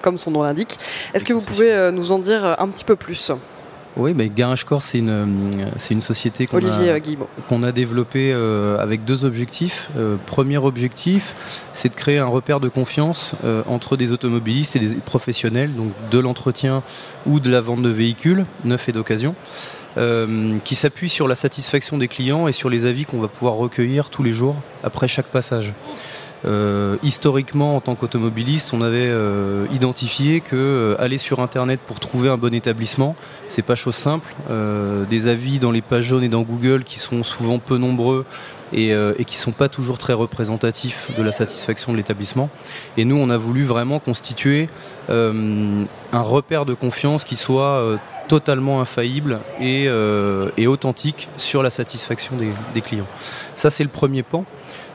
comme 0.01 0.17
son 0.17 0.31
nom 0.31 0.41
l'indique. 0.41 0.79
Est-ce 1.13 1.23
que 1.23 1.33
vous 1.33 1.41
pouvez 1.41 1.91
nous 1.91 2.11
en 2.11 2.17
dire 2.17 2.55
un 2.59 2.67
petit 2.69 2.83
peu 2.83 2.95
plus? 2.95 3.31
Oui, 3.97 4.13
mais 4.15 4.29
GarageCore, 4.29 4.81
c'est 4.81 4.99
une, 4.99 5.71
c'est 5.77 5.93
une 5.93 6.01
société 6.01 6.47
qu'on 6.47 6.57
a, 6.65 6.99
qu'on 7.47 7.63
a 7.63 7.71
développée 7.71 8.31
avec 8.79 9.03
deux 9.03 9.25
objectifs. 9.25 9.89
premier 10.25 10.57
objectif, 10.57 11.35
c'est 11.73 11.89
de 11.89 11.95
créer 11.95 12.19
un 12.19 12.27
repère 12.27 12.59
de 12.59 12.69
confiance 12.69 13.35
entre 13.67 13.97
des 13.97 14.11
automobilistes 14.11 14.75
et 14.75 14.79
des 14.79 14.95
professionnels, 14.95 15.73
donc 15.75 15.91
de 16.11 16.19
l'entretien 16.19 16.83
ou 17.25 17.39
de 17.39 17.49
la 17.49 17.61
vente 17.61 17.81
de 17.81 17.89
véhicules 17.89 18.45
neufs 18.63 18.89
et 18.89 18.91
d'occasion. 18.91 19.35
Euh, 19.97 20.59
qui 20.63 20.75
s'appuie 20.75 21.09
sur 21.09 21.27
la 21.27 21.33
satisfaction 21.33 21.97
des 21.97 22.07
clients 22.07 22.47
et 22.47 22.51
sur 22.51 22.69
les 22.69 22.85
avis 22.85 23.05
qu'on 23.05 23.19
va 23.19 23.27
pouvoir 23.27 23.55
recueillir 23.55 24.11
tous 24.11 24.21
les 24.21 24.33
jours 24.33 24.55
après 24.83 25.07
chaque 25.07 25.25
passage. 25.25 25.73
Euh, 26.45 26.97
historiquement, 27.03 27.75
en 27.75 27.81
tant 27.81 27.95
qu'automobiliste, 27.95 28.73
on 28.73 28.81
avait 28.81 29.07
euh, 29.07 29.65
identifié 29.73 30.41
que 30.41 30.95
aller 30.99 31.17
sur 31.17 31.39
Internet 31.41 31.79
pour 31.85 31.99
trouver 31.99 32.29
un 32.29 32.37
bon 32.37 32.53
établissement, 32.53 33.15
c'est 33.47 33.61
pas 33.61 33.75
chose 33.75 33.95
simple. 33.95 34.33
des 35.09 35.27
avis 35.27 35.59
dans 35.59 35.71
les 35.71 35.81
pages 35.81 36.05
jaunes 36.05 36.23
et 36.23 36.29
dans 36.29 36.41
Google 36.41 36.83
qui 36.83 36.99
sont 36.99 37.23
souvent 37.23 37.59
peu 37.59 37.77
nombreux 37.77 38.25
et, 38.73 38.93
qui 39.25 39.37
sont 39.37 39.51
pas 39.51 39.69
toujours 39.69 39.97
très 39.97 40.13
représentatifs 40.13 41.11
de 41.17 41.23
la 41.23 41.31
satisfaction 41.31 41.91
de 41.91 41.97
l'établissement. 41.97 42.49
Et 42.97 43.05
nous, 43.05 43.17
on 43.17 43.29
a 43.29 43.37
voulu 43.37 43.63
vraiment 43.63 43.99
constituer 43.99 44.69
un 45.09 45.85
repère 46.13 46.65
de 46.65 46.73
confiance 46.73 47.23
qui 47.23 47.35
soit 47.35 47.99
totalement 48.29 48.79
infaillible 48.79 49.39
euh, 49.59 50.51
et, 50.55 50.67
authentique 50.67 51.27
sur 51.35 51.61
la 51.63 51.71
satisfaction 51.71 52.37
des, 52.73 52.81
clients. 52.81 53.07
Ça, 53.55 53.69
c'est 53.69 53.83
le 53.83 53.89
premier 53.89 54.23
pan. 54.23 54.45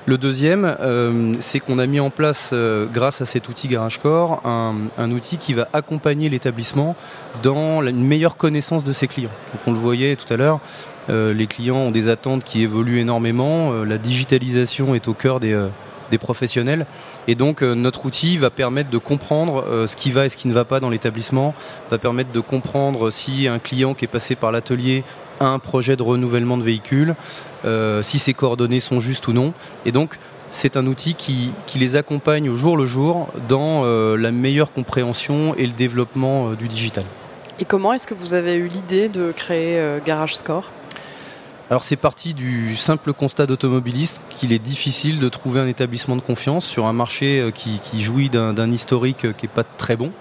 Le 0.06 0.18
deuxième, 0.18 0.76
euh, 0.80 1.34
c'est 1.40 1.60
qu'on 1.60 1.78
a 1.78 1.86
mis 1.86 1.98
en 1.98 2.10
place, 2.10 2.50
euh, 2.52 2.84
grâce 2.92 3.22
à 3.22 3.26
cet 3.26 3.48
outil 3.48 3.68
GarageCore, 3.68 4.42
un, 4.44 4.74
un 4.98 5.10
outil 5.10 5.38
qui 5.38 5.54
va 5.54 5.66
accompagner 5.72 6.28
l'établissement 6.28 6.94
dans 7.42 7.82
une 7.82 8.04
meilleure 8.04 8.36
connaissance 8.36 8.84
de 8.84 8.92
ses 8.92 9.08
clients. 9.08 9.30
Donc 9.52 9.62
on 9.66 9.72
le 9.72 9.78
voyait 9.78 10.16
tout 10.16 10.30
à 10.32 10.36
l'heure, 10.36 10.60
les 11.08 11.46
clients 11.46 11.76
ont 11.76 11.90
des 11.90 12.08
attentes 12.08 12.44
qui 12.44 12.62
évoluent 12.62 12.98
énormément, 12.98 13.72
la 13.84 13.98
digitalisation 13.98 14.94
est 14.94 15.06
au 15.06 15.12
cœur 15.12 15.38
des, 15.38 15.68
des 16.10 16.18
professionnels. 16.18 16.86
Et 17.28 17.34
donc 17.34 17.62
euh, 17.62 17.74
notre 17.74 18.06
outil 18.06 18.36
va 18.38 18.50
permettre 18.50 18.90
de 18.90 18.98
comprendre 18.98 19.64
euh, 19.66 19.86
ce 19.86 19.96
qui 19.96 20.10
va 20.10 20.26
et 20.26 20.28
ce 20.28 20.36
qui 20.36 20.48
ne 20.48 20.52
va 20.52 20.64
pas 20.64 20.80
dans 20.80 20.90
l'établissement, 20.90 21.54
va 21.90 21.98
permettre 21.98 22.32
de 22.32 22.40
comprendre 22.40 23.10
si 23.10 23.48
un 23.48 23.58
client 23.58 23.94
qui 23.94 24.04
est 24.04 24.08
passé 24.08 24.36
par 24.36 24.52
l'atelier 24.52 25.04
a 25.40 25.46
un 25.46 25.58
projet 25.58 25.96
de 25.96 26.02
renouvellement 26.02 26.56
de 26.56 26.62
véhicule, 26.62 27.14
euh, 27.64 28.02
si 28.02 28.18
ses 28.18 28.34
coordonnées 28.34 28.80
sont 28.80 29.00
justes 29.00 29.26
ou 29.28 29.32
non. 29.32 29.52
Et 29.84 29.92
donc 29.92 30.18
c'est 30.50 30.76
un 30.76 30.86
outil 30.86 31.14
qui, 31.14 31.52
les 31.74 31.96
accompagne 31.96 32.48
au 32.48 32.54
jour 32.54 32.76
le 32.76 32.86
jour 32.86 33.26
dans 33.48 33.82
la 34.14 34.30
meilleure 34.30 34.72
compréhension 34.72 35.52
et 35.56 35.66
le 35.66 35.72
développement 35.72 36.52
du 36.52 36.68
digital. 36.68 37.02
Et 37.58 37.64
comment 37.64 37.92
est-ce 37.92 38.06
que 38.06 38.14
vous 38.14 38.34
avez 38.34 38.54
eu 38.54 38.68
l'idée 38.68 39.08
de 39.08 39.32
créer 39.32 39.98
Garage 40.06 40.36
Score? 40.36 40.70
Alors 41.70 41.82
c'est 41.82 41.96
parti 41.96 42.34
du 42.34 42.76
simple 42.76 43.14
constat 43.14 43.46
d'automobiliste 43.46 44.20
qu'il 44.28 44.52
est 44.52 44.58
difficile 44.58 45.18
de 45.18 45.28
trouver 45.30 45.60
un 45.60 45.66
établissement 45.66 46.14
de 46.14 46.20
confiance 46.20 46.66
sur 46.66 46.84
un 46.84 46.92
marché 46.92 47.40
euh, 47.40 47.50
qui, 47.50 48.02
jouit 48.02 48.28
d'un 48.28 48.70
historique 48.70 49.24
euh, 49.24 49.32
qui 49.32 49.46
n'est 49.46 49.52
pas 49.52 49.64
très 49.64 49.96
bon. 49.96 50.12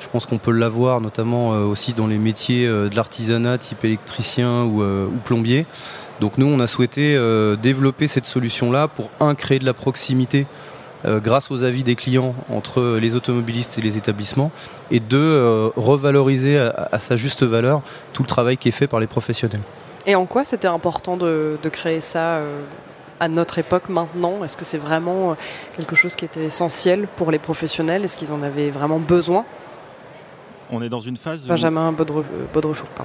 Je 0.00 0.08
pense 0.08 0.26
qu'on 0.26 0.36
peut 0.36 0.50
l'avoir 0.50 1.00
notamment 1.00 1.54
euh, 1.54 1.64
aussi 1.64 1.94
dans 1.94 2.06
les 2.06 2.18
métiers 2.18 2.66
de 2.66 2.94
l'artisanat 2.94 3.56
type 3.56 3.82
électricien 3.82 4.64
ou, 4.64 4.82
plombier. 5.24 5.64
Donc 6.20 6.36
nous 6.36 6.46
on 6.46 6.60
a 6.60 6.66
souhaité 6.66 7.18
développer 7.62 8.06
cette 8.06 8.26
solution-là 8.26 8.88
pour 8.88 9.08
un 9.20 9.34
créer 9.34 9.58
de 9.58 9.64
la 9.64 9.72
proximité 9.72 10.46
grâce 11.06 11.50
aux 11.50 11.64
avis 11.64 11.82
des 11.82 11.96
clients 11.96 12.34
entre 12.50 12.98
les 13.00 13.14
automobilistes 13.14 13.78
et 13.78 13.80
les 13.80 13.96
établissements, 13.96 14.52
et 14.90 15.00
deux, 15.00 15.72
revaloriser 15.76 16.58
à, 16.58 16.98
sa 16.98 17.16
juste 17.16 17.42
valeur 17.42 17.80
tout 18.12 18.22
le 18.22 18.28
travail 18.28 18.58
qui 18.58 18.68
est 18.68 18.72
fait 18.72 18.86
par 18.86 19.00
les 19.00 19.06
professionnels. 19.06 19.62
Et 20.06 20.14
en 20.14 20.26
quoi 20.26 20.44
c'était 20.44 20.68
important 20.68 21.16
de, 21.16 21.58
créer 21.70 22.00
ça 22.00 22.36
euh, 22.36 22.62
à 23.20 23.28
notre 23.28 23.58
époque 23.58 23.88
maintenant? 23.88 24.42
Est-ce 24.44 24.56
que 24.56 24.64
c'est 24.64 24.78
vraiment 24.78 25.32
euh, 25.32 25.34
quelque 25.76 25.94
chose 25.94 26.16
qui 26.16 26.24
était 26.24 26.44
essentiel 26.44 27.06
pour 27.16 27.30
les 27.30 27.38
professionnels? 27.38 28.04
Est-ce 28.04 28.16
qu'ils 28.16 28.32
en 28.32 28.42
avaient 28.42 28.70
vraiment 28.70 28.98
besoin? 28.98 29.44
On 30.72 30.82
est 30.82 30.88
dans 30.88 31.00
une 31.00 31.16
phase 31.16 31.46
Benjamin 31.46 31.92
où... 31.92 32.22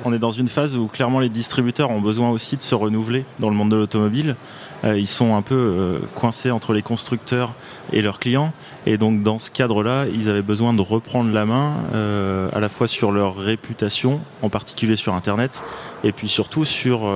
On 0.06 0.13
est 0.13 0.19
dans 0.19 0.32
une 0.32 0.47
phase 0.47 0.75
où 0.75 0.88
clairement 0.88 1.19
les 1.19 1.30
distributeurs 1.30 1.89
ont 1.89 2.01
besoin 2.01 2.30
aussi 2.30 2.58
de 2.58 2.62
se 2.62 2.75
renouveler 2.75 3.25
dans 3.39 3.49
le 3.49 3.56
monde 3.56 3.71
de 3.71 3.75
l'automobile. 3.75 4.36
Euh, 4.84 4.99
ils 4.99 5.08
sont 5.08 5.36
un 5.36 5.41
peu 5.41 5.56
euh, 5.56 5.99
coincés 6.13 6.51
entre 6.51 6.73
les 6.73 6.82
constructeurs 6.82 7.54
et 7.91 8.01
leurs 8.01 8.19
clients. 8.19 8.54
Et 8.86 8.97
donc 8.97 9.23
dans 9.23 9.39
ce 9.39 9.49
cadre-là, 9.49 10.06
ils 10.13 10.30
avaient 10.30 10.41
besoin 10.41 10.73
de 10.73 10.82
reprendre 10.82 11.34
la 11.34 11.45
main 11.45 11.78
euh, 11.93 12.49
à 12.54 12.60
la 12.60 12.69
fois 12.69 12.88
sur 12.88 13.12
leur 13.12 13.36
réputation, 13.36 14.21
en 14.41 14.49
particulier 14.49 14.95
sur 14.95 15.15
Internet, 15.15 15.63
et 16.04 16.12
puis 16.12 16.28
surtout 16.28 16.65
sur 16.65 17.12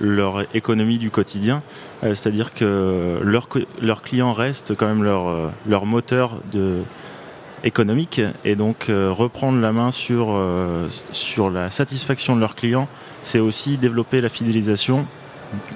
leur 0.00 0.46
économie 0.54 0.98
du 0.98 1.10
quotidien. 1.10 1.62
C'est-à-dire 2.02 2.54
que 2.54 3.20
leurs 3.22 3.48
leur 3.82 4.02
clients 4.02 4.32
restent 4.32 4.74
quand 4.74 4.86
même 4.86 5.04
leur, 5.04 5.50
leur 5.66 5.84
moteur 5.84 6.40
de 6.50 6.82
économique 7.66 8.20
et 8.44 8.56
donc 8.56 8.86
reprendre 8.88 9.60
la 9.60 9.72
main 9.72 9.90
sur, 9.90 10.40
sur 11.12 11.50
la 11.50 11.70
satisfaction 11.70 12.34
de 12.34 12.40
leurs 12.40 12.54
clients, 12.54 12.88
c'est 13.24 13.40
aussi 13.40 13.76
développer 13.76 14.20
la 14.20 14.28
fidélisation 14.28 15.06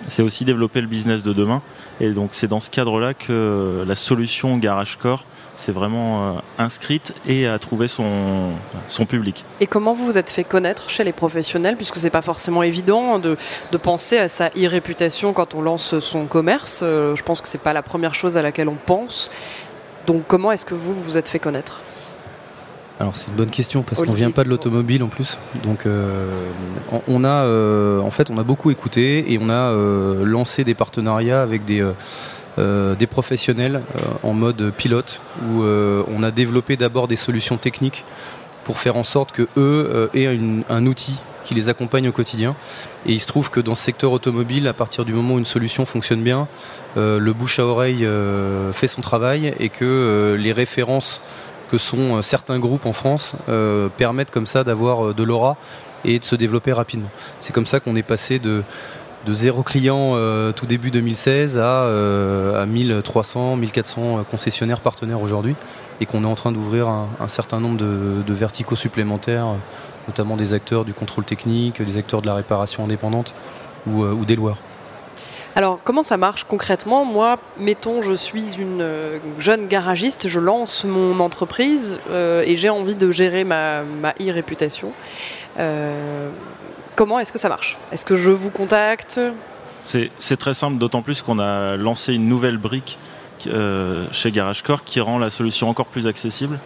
c'est 0.08 0.22
aussi 0.22 0.44
développer 0.44 0.80
le 0.80 0.86
business 0.86 1.22
de 1.22 1.32
demain. 1.32 1.62
Et 2.00 2.10
donc 2.10 2.30
c'est 2.32 2.46
dans 2.46 2.60
ce 2.60 2.70
cadre-là 2.70 3.14
que 3.14 3.84
la 3.86 3.96
solution 3.96 4.56
GarageCore 4.56 5.24
s'est 5.56 5.72
vraiment 5.72 6.22
euh, 6.22 6.32
inscrite 6.58 7.14
et 7.26 7.46
a 7.46 7.58
trouvé 7.58 7.86
son, 7.86 8.52
son 8.88 9.04
public. 9.04 9.44
Et 9.60 9.66
comment 9.66 9.92
vous 9.92 10.06
vous 10.06 10.16
êtes 10.16 10.30
fait 10.30 10.44
connaître 10.44 10.88
chez 10.88 11.04
les 11.04 11.12
professionnels, 11.12 11.76
puisque 11.76 11.96
c'est 11.96 12.10
pas 12.10 12.22
forcément 12.22 12.62
évident 12.62 13.18
de, 13.18 13.36
de 13.70 13.76
penser 13.76 14.16
à 14.16 14.28
sa 14.28 14.48
e-réputation 14.48 15.34
quand 15.34 15.54
on 15.54 15.60
lance 15.60 15.98
son 16.00 16.24
commerce. 16.24 16.80
Euh, 16.82 17.14
je 17.14 17.22
pense 17.22 17.42
que 17.42 17.48
c'est 17.48 17.58
pas 17.58 17.74
la 17.74 17.82
première 17.82 18.14
chose 18.14 18.38
à 18.38 18.42
laquelle 18.42 18.68
on 18.68 18.78
pense. 18.86 19.30
Donc 20.10 20.24
comment 20.26 20.50
est-ce 20.50 20.64
que 20.64 20.74
vous 20.74 20.92
vous 20.92 21.16
êtes 21.16 21.28
fait 21.28 21.38
connaître? 21.38 21.82
Alors 22.98 23.14
c'est 23.14 23.30
une 23.30 23.36
bonne 23.36 23.50
question 23.50 23.84
parce 23.84 24.02
qu'on 24.02 24.12
vient 24.12 24.32
pas 24.32 24.42
de 24.42 24.48
l'automobile 24.48 25.04
en 25.04 25.06
plus. 25.06 25.38
Donc 25.62 25.86
euh, 25.86 26.28
on 27.06 27.22
a 27.22 27.44
euh, 27.44 28.00
en 28.00 28.10
fait 28.10 28.28
on 28.28 28.36
a 28.36 28.42
beaucoup 28.42 28.72
écouté 28.72 29.32
et 29.32 29.38
on 29.40 29.48
a 29.48 29.70
euh, 29.70 30.24
lancé 30.24 30.64
des 30.64 30.74
partenariats 30.74 31.42
avec 31.42 31.64
des 31.64 31.88
des 32.58 33.06
professionnels 33.06 33.82
en 34.22 34.34
mode 34.34 34.72
pilote 34.76 35.22
où 35.46 35.62
on 35.62 36.22
a 36.24 36.30
développé 36.32 36.76
d'abord 36.76 37.06
des 37.06 37.16
solutions 37.16 37.56
techniques 37.56 38.04
pour 38.64 38.78
faire 38.78 38.96
en 38.96 39.04
sorte 39.04 39.30
que 39.32 39.46
eux 39.56 40.10
aient 40.12 40.26
un 40.68 40.86
outil 40.86 41.20
qui 41.44 41.54
les 41.54 41.68
accompagne 41.70 42.08
au 42.08 42.12
quotidien. 42.12 42.54
Et 43.06 43.12
il 43.12 43.20
se 43.20 43.26
trouve 43.26 43.50
que 43.50 43.60
dans 43.60 43.74
ce 43.74 43.82
secteur 43.82 44.12
automobile, 44.12 44.68
à 44.68 44.74
partir 44.74 45.04
du 45.04 45.12
moment 45.12 45.34
où 45.34 45.38
une 45.38 45.44
solution 45.44 45.86
fonctionne 45.86 46.22
bien, 46.22 46.48
le 46.96 47.32
bouche 47.32 47.58
à 47.58 47.64
oreille 47.64 48.06
fait 48.72 48.88
son 48.88 49.00
travail 49.00 49.54
et 49.58 49.70
que 49.70 50.36
les 50.38 50.52
références 50.52 51.22
que 51.70 51.78
sont 51.78 52.16
euh, 52.16 52.22
certains 52.22 52.58
groupes 52.58 52.86
en 52.86 52.92
France 52.92 53.34
euh, 53.48 53.88
permettent 53.96 54.30
comme 54.30 54.46
ça 54.46 54.64
d'avoir 54.64 55.06
euh, 55.06 55.14
de 55.14 55.22
l'aura 55.22 55.56
et 56.04 56.18
de 56.18 56.24
se 56.24 56.34
développer 56.34 56.72
rapidement. 56.72 57.10
C'est 57.38 57.52
comme 57.52 57.66
ça 57.66 57.80
qu'on 57.80 57.96
est 57.96 58.02
passé 58.02 58.38
de 58.38 58.62
de 59.26 59.34
zéro 59.34 59.62
client 59.62 60.16
tout 60.56 60.64
début 60.64 60.90
2016 60.90 61.58
à, 61.58 61.82
à 62.58 62.64
1300, 62.64 63.56
1400 63.56 64.24
concessionnaires 64.30 64.80
partenaires 64.80 65.20
aujourd'hui 65.20 65.56
et 66.00 66.06
qu'on 66.06 66.24
est 66.24 66.26
en 66.26 66.34
train 66.34 66.52
d'ouvrir 66.52 66.88
un, 66.88 67.28
certain 67.28 67.60
nombre 67.60 67.76
de, 67.76 68.32
verticaux 68.32 68.76
supplémentaires, 68.76 69.48
notamment 70.08 70.36
des 70.36 70.54
acteurs 70.54 70.84
du 70.84 70.94
contrôle 70.94 71.24
technique, 71.24 71.82
des 71.82 71.96
acteurs 71.96 72.22
de 72.22 72.26
la 72.26 72.34
réparation 72.34 72.84
indépendante 72.84 73.34
ou, 73.86 74.02
ou 74.02 74.24
des 74.24 74.36
loueurs. 74.36 74.58
Alors, 75.56 75.80
comment 75.82 76.04
ça 76.04 76.16
marche 76.16 76.44
concrètement? 76.44 77.04
Moi, 77.04 77.38
mettons, 77.58 78.02
je 78.02 78.14
suis 78.14 78.54
une 78.58 78.82
euh, 78.82 79.18
jeune 79.38 79.66
garagiste, 79.66 80.28
je 80.28 80.38
lance 80.38 80.84
mon 80.84 81.18
entreprise 81.18 81.98
euh, 82.10 82.44
et 82.46 82.56
j'ai 82.56 82.70
envie 82.70 82.94
de 82.94 83.10
gérer 83.10 83.42
ma, 83.42 83.82
e-réputation. 84.20 84.92
Euh, 85.58 86.28
comment 86.94 87.18
est-ce 87.18 87.32
que 87.32 87.38
ça 87.38 87.48
marche? 87.48 87.78
Est-ce 87.90 88.04
que 88.04 88.14
je 88.14 88.30
vous 88.30 88.50
contacte? 88.50 89.20
C'est 89.80 90.36
très 90.38 90.54
simple, 90.54 90.78
d'autant 90.78 91.02
plus 91.02 91.20
qu'on 91.22 91.38
a 91.38 91.76
lancé 91.76 92.14
une 92.14 92.28
nouvelle 92.28 92.58
brique 92.58 92.98
chez 94.12 94.30
GarageCore 94.30 94.84
qui 94.84 95.00
rend 95.00 95.18
la 95.18 95.30
solution 95.30 95.70
encore 95.70 95.86
plus 95.86 96.06
accessible. 96.06 96.58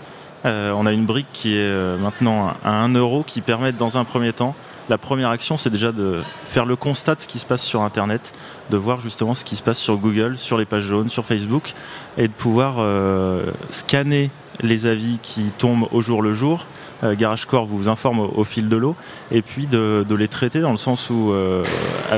On 0.45 0.87
a 0.87 0.93
une 0.93 1.07
brique 1.07 1.29
qui 1.33 1.57
est 1.57 1.99
maintenant 1.99 2.55
à 2.65 2.71
1 2.71 2.95
euro 2.95 3.23
qui 3.27 3.41
permet 3.41 3.73
dans 3.73 3.97
un 3.99 4.05
premier 4.05 4.33
temps. 4.33 4.55
La 4.91 4.99
première 4.99 5.31
action, 5.31 5.57
c'est 5.57 5.71
déjà 5.71 5.93
de 5.93 6.21
faire 6.45 6.67
le 6.67 6.77
constat 6.77 7.15
de 7.15 7.21
ce 7.21 7.27
qui 7.27 7.39
se 7.39 7.47
passe 7.47 7.63
sur 7.63 7.81
Internet, 7.81 8.35
de 8.71 8.77
voir 8.77 9.01
justement 9.01 9.33
ce 9.33 9.43
qui 9.43 9.57
se 9.57 9.63
passe 9.63 9.79
sur 9.79 9.97
Google, 9.97 10.37
sur 10.37 10.59
les 10.59 10.67
pages 10.67 10.83
jaunes, 10.83 11.09
sur 11.09 11.25
Facebook, 11.25 11.73
et 12.19 12.29
de 12.29 12.33
pouvoir 12.33 12.77
euh, 12.79 13.47
scanner 13.71 14.31
les 14.61 14.85
avis 14.85 15.19
qui 15.23 15.53
tombent 15.57 15.89
au 15.91 16.03
jour 16.03 16.21
le 16.21 16.35
jour. 16.35 16.67
Euh, 17.03 17.15
GarageCore 17.15 17.65
vous 17.65 17.89
informe 17.89 18.21
au, 18.21 18.45
fil 18.45 18.69
de 18.69 18.77
l'eau, 18.77 18.95
et 19.31 19.41
puis 19.41 19.67
de, 19.67 20.05
les 20.15 20.29
traiter 20.29 20.61
dans 20.61 20.71
le 20.71 20.77
sens 20.77 21.09
où, 21.09 21.33
euh, 21.33 21.65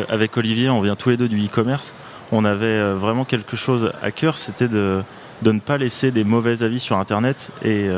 avec 0.08 0.36
Olivier, 0.36 0.68
on 0.68 0.80
vient 0.80 0.96
tous 0.96 1.10
les 1.10 1.16
deux 1.16 1.28
du 1.28 1.46
e-commerce, 1.46 1.94
on 2.32 2.44
avait 2.44 2.92
vraiment 2.92 3.24
quelque 3.24 3.56
chose 3.56 3.92
à 4.02 4.10
cœur, 4.10 4.36
c'était 4.36 4.68
de, 4.68 5.02
ne 5.42 5.58
pas 5.58 5.78
laisser 5.78 6.10
des 6.10 6.24
mauvais 6.24 6.62
avis 6.62 6.80
sur 6.80 6.98
Internet, 6.98 7.50
et 7.64 7.88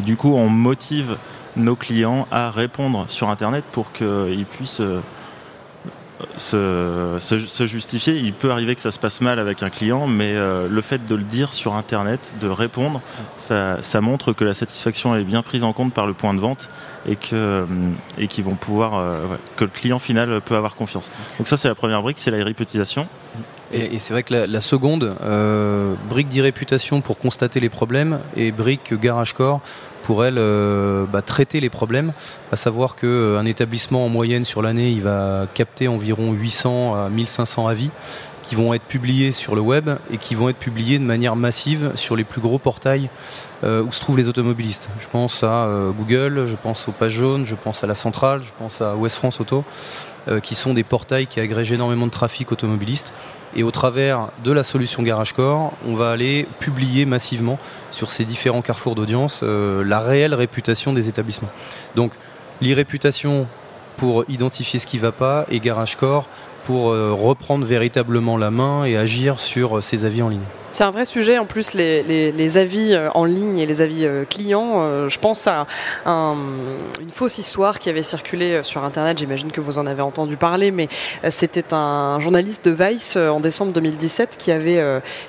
du 0.00 0.16
coup, 0.16 0.34
on 0.34 0.48
motive 0.48 1.16
nos 1.56 1.76
clients 1.76 2.26
à 2.30 2.50
répondre 2.50 3.06
sur 3.08 3.28
Internet 3.28 3.64
pour 3.72 3.92
qu'ils 3.92 4.46
puissent 4.50 4.82
euh, 6.54 7.18
se, 7.20 7.66
justifier. 7.66 8.16
Il 8.16 8.32
peut 8.32 8.50
arriver 8.50 8.74
que 8.74 8.80
ça 8.80 8.90
se 8.90 8.98
passe 8.98 9.20
mal 9.20 9.38
avec 9.38 9.62
un 9.62 9.70
client, 9.70 10.06
mais 10.06 10.32
euh, 10.32 10.68
le 10.68 10.80
fait 10.80 11.04
de 11.06 11.14
le 11.14 11.22
dire 11.22 11.52
sur 11.52 11.74
Internet, 11.74 12.32
de 12.40 12.48
répondre, 12.48 13.00
ça, 13.38 14.00
montre 14.00 14.32
que 14.32 14.44
la 14.44 14.54
satisfaction 14.54 15.14
est 15.14 15.24
bien 15.24 15.42
prise 15.42 15.64
en 15.64 15.72
compte 15.72 15.92
par 15.92 16.06
le 16.06 16.14
point 16.14 16.34
de 16.34 16.40
vente 16.40 16.70
et 17.06 17.16
que 17.16 17.28
euh, 17.32 17.66
et 18.18 18.26
qu'ils 18.26 18.44
vont 18.44 18.56
pouvoir 18.56 19.20
que 19.56 19.64
le 19.64 19.70
client 19.70 19.98
final 19.98 20.40
peut 20.40 20.56
avoir 20.56 20.74
confiance. 20.74 21.10
Donc 21.38 21.48
ça 21.48 21.56
c'est 21.56 21.68
la 21.68 21.74
première 21.74 22.02
brique, 22.02 22.18
c'est 22.18 22.30
la 22.30 22.44
réputation. 22.44 23.06
Et, 23.72 23.98
c'est 23.98 24.12
vrai 24.12 24.22
que 24.22 24.34
la, 24.34 24.60
seconde, 24.60 25.14
brique 26.08 26.28
d'irréputation 26.28 27.00
pour 27.00 27.18
constater 27.18 27.60
les 27.60 27.68
problèmes 27.68 28.20
et 28.36 28.50
brique 28.50 28.94
GarageCore 28.94 29.60
pour 30.08 30.24
elle 30.24 30.38
euh, 30.38 31.04
bah, 31.04 31.20
traiter 31.20 31.60
les 31.60 31.68
problèmes, 31.68 32.14
à 32.50 32.56
savoir 32.56 32.96
qu'un 32.96 33.06
euh, 33.08 33.44
établissement 33.44 34.06
en 34.06 34.08
moyenne 34.08 34.46
sur 34.46 34.62
l'année, 34.62 34.90
il 34.90 35.02
va 35.02 35.46
capter 35.52 35.86
environ 35.86 36.32
800 36.32 36.94
à 36.94 37.08
1500 37.10 37.66
avis 37.66 37.90
qui 38.42 38.54
vont 38.54 38.72
être 38.72 38.84
publiés 38.84 39.32
sur 39.32 39.54
le 39.54 39.60
web 39.60 39.90
et 40.10 40.16
qui 40.16 40.34
vont 40.34 40.48
être 40.48 40.56
publiés 40.56 40.98
de 40.98 41.04
manière 41.04 41.36
massive 41.36 41.92
sur 41.94 42.16
les 42.16 42.24
plus 42.24 42.40
gros 42.40 42.58
portails 42.58 43.10
euh, 43.64 43.82
où 43.82 43.92
se 43.92 44.00
trouvent 44.00 44.16
les 44.16 44.28
automobilistes. 44.28 44.88
Je 44.98 45.08
pense 45.08 45.42
à 45.42 45.68
Google, 45.98 46.46
je 46.46 46.56
pense 46.56 46.88
aux 46.88 46.92
pages 46.92 47.12
jaunes, 47.12 47.44
je 47.44 47.54
pense 47.54 47.84
à 47.84 47.86
la 47.86 47.94
centrale, 47.94 48.40
je 48.42 48.52
pense 48.58 48.80
à 48.80 48.96
Ouest 48.96 49.16
France 49.16 49.40
Auto, 49.40 49.62
qui 50.42 50.54
sont 50.54 50.72
des 50.72 50.84
portails 50.84 51.26
qui 51.26 51.40
agrègent 51.40 51.72
énormément 51.72 52.06
de 52.06 52.10
trafic 52.10 52.50
automobiliste 52.50 53.12
et 53.58 53.64
au 53.64 53.72
travers 53.72 54.28
de 54.44 54.52
la 54.52 54.62
solution 54.62 55.02
GarageCore, 55.02 55.72
on 55.84 55.94
va 55.94 56.12
aller 56.12 56.46
publier 56.60 57.04
massivement 57.06 57.58
sur 57.90 58.08
ces 58.08 58.24
différents 58.24 58.62
carrefours 58.62 58.94
d'audience 58.94 59.40
euh, 59.42 59.82
la 59.82 59.98
réelle 59.98 60.32
réputation 60.32 60.92
des 60.92 61.08
établissements. 61.08 61.50
Donc 61.96 62.12
l'irréputation 62.60 63.48
pour 63.96 64.24
identifier 64.28 64.78
ce 64.78 64.86
qui 64.86 64.98
ne 64.98 65.02
va 65.02 65.10
pas 65.10 65.44
et 65.50 65.58
GarageCore 65.58 66.28
pour 66.66 66.90
euh, 66.90 67.12
reprendre 67.12 67.66
véritablement 67.66 68.36
la 68.36 68.52
main 68.52 68.84
et 68.84 68.96
agir 68.96 69.40
sur 69.40 69.82
ces 69.82 70.04
avis 70.04 70.22
en 70.22 70.28
ligne. 70.28 70.46
C'est 70.70 70.84
un 70.84 70.90
vrai 70.90 71.04
sujet. 71.06 71.38
En 71.38 71.46
plus, 71.46 71.72
les, 71.72 72.58
avis 72.58 72.92
euh, 72.92 73.10
en 73.14 73.24
ligne 73.24 73.58
et 73.58 73.66
les 73.66 73.80
avis 73.80 74.04
euh, 74.04 74.24
clients, 74.24 74.82
euh, 74.82 75.08
je 75.08 75.18
pense 75.18 75.46
à 75.46 75.66
une 76.04 77.10
fausse 77.10 77.38
histoire 77.38 77.78
qui 77.78 77.88
avait 77.88 78.02
circulé 78.02 78.62
sur 78.62 78.84
Internet. 78.84 79.18
J'imagine 79.18 79.50
que 79.50 79.60
vous 79.60 79.78
en 79.78 79.86
avez 79.86 80.02
entendu 80.02 80.36
parler, 80.36 80.70
mais 80.70 80.88
c'était 81.30 81.72
un 81.72 82.20
journaliste 82.20 82.64
de 82.64 82.70
Vice 82.70 83.16
en 83.16 83.40
décembre 83.40 83.72
2017 83.72 84.36
qui 84.38 84.52
avait, 84.52 84.82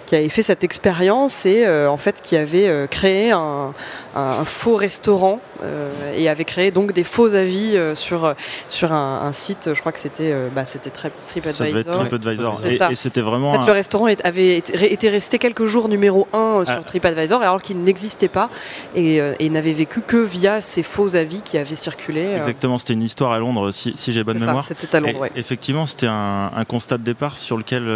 qui 0.05 0.15
avait 0.15 0.29
fait 0.29 0.43
cette 0.43 0.63
expérience 0.63 1.45
et 1.45 1.67
en 1.67 1.97
fait 1.97 2.21
qui 2.21 2.35
avait 2.35 2.87
créé 2.89 3.31
un, 3.31 3.73
faux 4.45 4.75
restaurant 4.75 5.39
et 6.15 6.29
avait 6.29 6.45
créé 6.45 6.71
donc 6.71 6.93
des 6.93 7.03
faux 7.03 7.33
avis 7.33 7.77
sur, 7.93 8.33
sur 8.67 8.93
un, 8.93 9.31
site. 9.33 9.71
Je 9.73 9.79
crois 9.79 9.91
que 9.91 9.99
c'était 9.99 10.33
bah, 10.53 10.65
c'était 10.65 10.89
TripAdvisor. 10.89 11.99
TripAdvisor. 11.99 12.65
Et, 12.65 12.95
c'était 12.95 13.21
vraiment. 13.21 13.51
En 13.51 13.61
fait, 13.61 13.67
le 13.67 13.73
restaurant 13.73 14.07
avait 14.23 14.57
été 14.57 15.09
resté 15.09 15.39
quelques 15.39 15.65
jours 15.65 15.89
numéro 15.89 16.27
1 16.33 16.37
euh, 16.37 16.65
sur 16.65 16.75
ah. 16.79 16.83
TripAdvisor 16.83 17.41
alors 17.41 17.61
qu'il 17.61 17.81
n'existait 17.83 18.27
pas 18.27 18.49
euh, 18.97 19.33
et, 19.39 19.49
n'avait 19.49 19.73
vécu 19.73 20.01
que 20.01 20.17
via 20.17 20.61
ces 20.61 20.83
faux 20.83 21.15
avis 21.15 21.41
qui 21.41 21.57
avaient 21.57 21.75
circulé. 21.75 22.25
Euh. 22.25 22.37
Exactement, 22.37 22.77
c'était 22.77 22.93
une 22.93 23.03
histoire 23.03 23.31
à 23.31 23.39
Londres 23.39 23.71
si, 23.71 23.93
j'ai 24.07 24.23
bonne 24.23 24.39
mémoire. 24.39 24.63
C'était 24.63 24.95
à 24.95 24.99
Londres. 24.99 25.27
Effectivement, 25.35 25.85
c'était 25.85 26.07
un, 26.07 26.49
constat 26.67 26.97
de 26.97 27.03
départ 27.03 27.37
sur 27.37 27.57
lequel, 27.57 27.87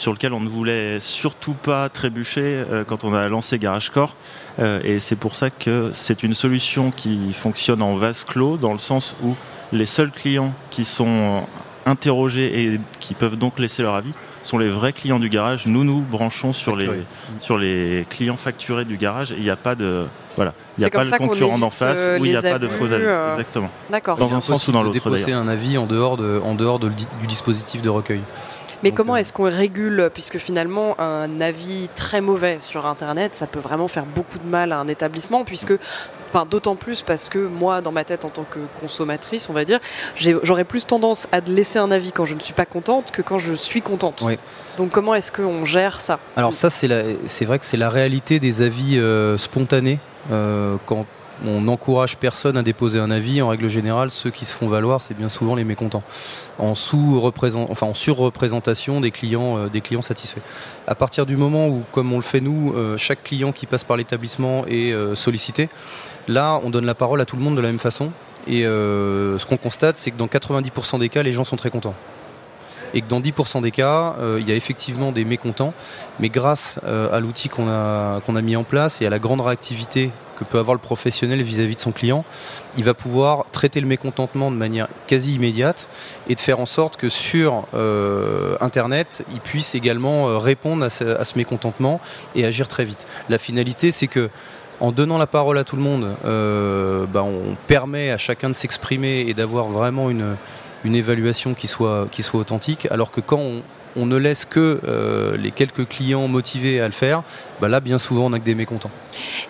sur 0.00 0.12
lequel 0.12 0.32
on 0.32 0.40
ne 0.40 0.48
voulait 0.48 0.98
surtout 0.98 1.52
pas 1.52 1.90
trébucher 1.90 2.64
quand 2.86 3.04
on 3.04 3.12
a 3.12 3.28
lancé 3.28 3.58
GarageCore. 3.58 4.16
et 4.58 4.98
c'est 4.98 5.14
pour 5.16 5.34
ça 5.34 5.50
que 5.50 5.90
c'est 5.92 6.22
une 6.22 6.32
solution 6.32 6.90
qui 6.90 7.34
fonctionne 7.34 7.82
en 7.82 7.96
vase 7.96 8.24
clos 8.24 8.56
dans 8.56 8.72
le 8.72 8.78
sens 8.78 9.14
où 9.22 9.36
les 9.72 9.84
seuls 9.86 10.10
clients 10.10 10.54
qui 10.70 10.86
sont 10.86 11.46
interrogés 11.86 12.64
et 12.64 12.80
qui 12.98 13.14
peuvent 13.14 13.36
donc 13.36 13.58
laisser 13.58 13.82
leur 13.82 13.94
avis 13.94 14.12
sont 14.42 14.58
les 14.58 14.70
vrais 14.70 14.92
clients 14.92 15.18
du 15.18 15.28
garage. 15.28 15.66
Nous 15.66 15.84
nous 15.84 16.00
branchons 16.00 16.52
sur 16.52 16.74
les 16.76 16.88
sur 17.40 17.58
les 17.58 18.06
clients 18.08 18.36
facturés 18.36 18.84
du 18.84 18.96
garage 18.96 19.32
et 19.32 19.36
il 19.36 19.42
n'y 19.42 19.50
a 19.50 19.56
pas 19.56 19.74
de 19.74 20.06
voilà, 20.36 20.54
il 20.78 20.80
n'y 20.80 20.86
a 20.86 20.90
pas 20.90 21.04
le 21.04 21.10
concurrent 21.10 21.58
d'en 21.58 21.70
face 21.70 21.98
euh, 21.98 22.18
ou 22.18 22.24
il 22.24 22.30
n'y 22.30 22.36
a 22.36 22.42
pas 22.42 22.58
de 22.58 22.68
faux 22.68 22.92
avis. 22.92 23.04
Euh, 23.04 23.32
Exactement. 23.32 23.70
D'accord. 23.90 24.16
Dans 24.16 24.34
un 24.34 24.40
sens 24.40 24.66
ou 24.68 24.72
dans 24.72 24.82
l'autre. 24.82 24.94
Déposer 24.94 25.32
un 25.32 25.48
avis 25.48 25.76
en 25.76 25.86
dehors 25.86 26.16
de 26.16 26.40
en 26.42 26.54
dehors 26.54 26.78
du 26.78 27.26
dispositif 27.28 27.82
de 27.82 27.90
recueil. 27.90 28.20
Mais 28.82 28.92
comment 28.92 29.14
euh, 29.14 29.18
est-ce 29.18 29.32
qu'on 29.32 29.44
régule 29.44 30.10
Puisque 30.12 30.38
finalement, 30.38 30.98
un 31.00 31.40
avis 31.40 31.88
très 31.94 32.20
mauvais 32.20 32.58
sur 32.60 32.86
Internet, 32.86 33.34
ça 33.34 33.46
peut 33.46 33.60
vraiment 33.60 33.88
faire 33.88 34.06
beaucoup 34.06 34.38
de 34.38 34.46
mal 34.46 34.72
à 34.72 34.78
un 34.78 34.88
établissement, 34.88 35.44
puisque 35.44 35.74
Enfin, 36.32 36.46
d'autant 36.48 36.76
plus 36.76 37.02
parce 37.02 37.28
que 37.28 37.38
moi, 37.38 37.80
dans 37.80 37.90
ma 37.90 38.04
tête, 38.04 38.24
en 38.24 38.28
tant 38.28 38.44
que 38.44 38.60
consommatrice, 38.80 39.48
on 39.48 39.52
va 39.52 39.64
dire, 39.64 39.80
j'aurais 40.16 40.64
plus 40.64 40.86
tendance 40.86 41.26
à 41.32 41.40
laisser 41.40 41.80
un 41.80 41.90
avis 41.90 42.12
quand 42.12 42.24
je 42.24 42.36
ne 42.36 42.40
suis 42.40 42.52
pas 42.52 42.66
contente 42.66 43.10
que 43.10 43.20
quand 43.20 43.40
je 43.40 43.52
suis 43.52 43.82
contente. 43.82 44.24
Donc, 44.76 44.90
comment 44.90 45.14
est-ce 45.16 45.32
qu'on 45.32 45.64
gère 45.64 46.00
ça? 46.00 46.20
Alors 46.36 46.54
ça, 46.54 46.70
c'est 46.70 47.44
vrai 47.44 47.58
que 47.58 47.64
c'est 47.64 47.76
la 47.76 47.90
réalité 47.90 48.38
des 48.38 48.62
avis 48.62 48.96
euh, 48.98 49.36
spontanés. 49.38 49.98
Euh, 50.30 50.76
quand 50.86 51.06
on 51.46 51.60
n'encourage 51.62 52.16
personne 52.16 52.56
à 52.56 52.62
déposer 52.62 52.98
un 52.98 53.10
avis. 53.10 53.42
En 53.42 53.48
règle 53.48 53.68
générale, 53.68 54.10
ceux 54.10 54.30
qui 54.30 54.44
se 54.44 54.54
font 54.54 54.68
valoir, 54.68 55.02
c'est 55.02 55.16
bien 55.16 55.28
souvent 55.28 55.54
les 55.54 55.64
mécontents. 55.64 56.02
En 56.58 56.74
surreprésentation 56.74 59.00
des 59.00 59.10
clients, 59.10 59.58
euh, 59.58 59.68
des 59.68 59.80
clients 59.80 60.02
satisfaits. 60.02 60.42
À 60.86 60.94
partir 60.94 61.26
du 61.26 61.36
moment 61.36 61.68
où, 61.68 61.82
comme 61.92 62.12
on 62.12 62.16
le 62.16 62.22
fait 62.22 62.40
nous, 62.40 62.72
euh, 62.74 62.96
chaque 62.96 63.24
client 63.24 63.52
qui 63.52 63.66
passe 63.66 63.84
par 63.84 63.96
l'établissement 63.96 64.66
est 64.66 64.92
euh, 64.92 65.14
sollicité, 65.14 65.68
là, 66.28 66.60
on 66.62 66.70
donne 66.70 66.86
la 66.86 66.94
parole 66.94 67.20
à 67.20 67.24
tout 67.24 67.36
le 67.36 67.42
monde 67.42 67.56
de 67.56 67.60
la 67.60 67.68
même 67.68 67.78
façon. 67.78 68.10
Et 68.46 68.62
ce 68.62 69.44
qu'on 69.44 69.58
constate, 69.58 69.98
c'est 69.98 70.10
que 70.10 70.16
dans 70.16 70.26
90% 70.26 70.98
des 70.98 71.10
cas, 71.10 71.22
les 71.22 71.34
gens 71.34 71.44
sont 71.44 71.56
très 71.56 71.68
contents 71.68 71.94
et 72.94 73.02
que 73.02 73.06
dans 73.06 73.20
10% 73.20 73.60
des 73.60 73.70
cas, 73.70 74.14
il 74.38 74.48
y 74.48 74.50
a 74.50 74.54
effectivement 74.54 75.12
des 75.12 75.26
mécontents, 75.26 75.74
mais 76.20 76.30
grâce 76.30 76.80
à 76.82 77.20
l'outil 77.20 77.50
qu'on 77.50 77.68
a 77.68 78.42
mis 78.42 78.56
en 78.56 78.64
place 78.64 79.02
et 79.02 79.06
à 79.06 79.10
la 79.10 79.18
grande 79.18 79.42
réactivité 79.42 80.10
que 80.40 80.44
peut 80.44 80.58
avoir 80.58 80.74
le 80.74 80.80
professionnel 80.80 81.42
vis-à-vis 81.42 81.76
de 81.76 81.80
son 81.80 81.92
client, 81.92 82.24
il 82.78 82.84
va 82.84 82.94
pouvoir 82.94 83.44
traiter 83.52 83.80
le 83.80 83.86
mécontentement 83.86 84.50
de 84.50 84.56
manière 84.56 84.88
quasi 85.06 85.34
immédiate 85.34 85.88
et 86.28 86.34
de 86.34 86.40
faire 86.40 86.60
en 86.60 86.66
sorte 86.66 86.96
que 86.96 87.10
sur 87.10 87.66
euh, 87.74 88.56
Internet, 88.60 89.22
il 89.32 89.40
puisse 89.40 89.74
également 89.74 90.28
euh, 90.28 90.38
répondre 90.38 90.84
à 90.84 90.90
ce, 90.90 91.36
mécontentement 91.36 92.00
et 92.34 92.46
agir 92.46 92.68
très 92.68 92.84
vite. 92.84 93.06
La 93.28 93.38
finalité, 93.38 93.90
c'est 93.90 94.06
que 94.06 94.30
en 94.80 94.92
donnant 94.92 95.18
la 95.18 95.26
parole 95.26 95.58
à 95.58 95.64
tout 95.64 95.76
le 95.76 95.82
monde, 95.82 96.08
euh, 96.24 97.04
bah, 97.06 97.22
on 97.22 97.54
permet 97.66 98.10
à 98.10 98.16
chacun 98.16 98.48
de 98.48 98.54
s'exprimer 98.54 99.26
et 99.28 99.34
d'avoir 99.34 99.66
vraiment 99.66 100.08
une, 100.08 100.36
une 100.84 100.94
évaluation 100.94 101.52
qui 101.52 101.66
soit, 101.66 102.08
qui 102.10 102.22
soit 102.22 102.40
authentique, 102.40 102.88
alors 102.90 103.10
que 103.10 103.20
quand 103.20 103.38
on 103.38 103.62
on 103.96 104.06
ne 104.06 104.16
laisse 104.16 104.44
que 104.44 104.80
euh, 104.86 105.36
les 105.36 105.50
quelques 105.50 105.86
clients 105.88 106.28
motivés 106.28 106.80
à 106.80 106.86
le 106.86 106.92
faire, 106.92 107.22
bah 107.60 107.68
là, 107.68 107.80
bien 107.80 107.98
souvent, 107.98 108.26
on 108.26 108.30
n'a 108.30 108.38
que 108.38 108.44
des 108.44 108.54
mécontents. 108.54 108.90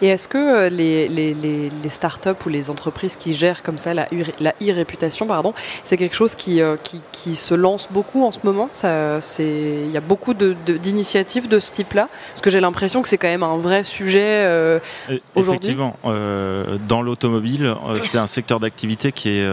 Et 0.03 0.09
est-ce 0.09 0.27
que 0.27 0.39
euh, 0.39 0.69
les, 0.69 1.09
les, 1.09 1.33
les, 1.35 1.71
les, 1.83 1.89
startups 1.89 2.31
ou 2.45 2.49
les 2.49 2.71
entreprises 2.71 3.17
qui 3.17 3.35
gèrent 3.35 3.63
comme 3.63 3.79
ça 3.79 3.95
la, 3.95 4.09
la 4.41 4.55
e-réputation, 4.63 5.27
pardon, 5.27 5.55
c'est 5.85 5.97
quelque 5.97 6.17
chose 6.17 6.35
qui, 6.35 6.61
euh, 6.61 6.77
qui, 6.83 7.03
qui, 7.13 7.37
se 7.37 7.55
lance 7.55 7.89
beaucoup 7.91 8.25
en 8.25 8.33
ce 8.33 8.41
moment? 8.43 8.69
Il 9.39 9.91
y 9.91 9.97
a 9.97 10.01
beaucoup 10.01 10.35
d'initiatives 10.35 11.49
de, 11.49 11.57
de, 11.57 11.61
ce 11.61 11.71
type-là? 11.71 12.09
Parce 12.33 12.41
que 12.41 12.51
j'ai 12.51 12.61
l'impression 12.61 13.03
que 13.03 13.09
c'est 13.09 13.19
quand 13.19 13.29
même 13.29 13.43
un 13.43 13.59
vrai 13.59 13.85
sujet 13.85 14.45
euh, 14.45 14.81
aujourd'hui. 15.35 15.71
Effectivement, 15.71 15.97
dans 16.89 17.03
l'automobile, 17.03 17.75
c'est 18.01 18.19
un 18.19 18.27
secteur 18.27 18.61
d'activité 18.61 19.13
qui 19.13 19.29
est 19.29 19.49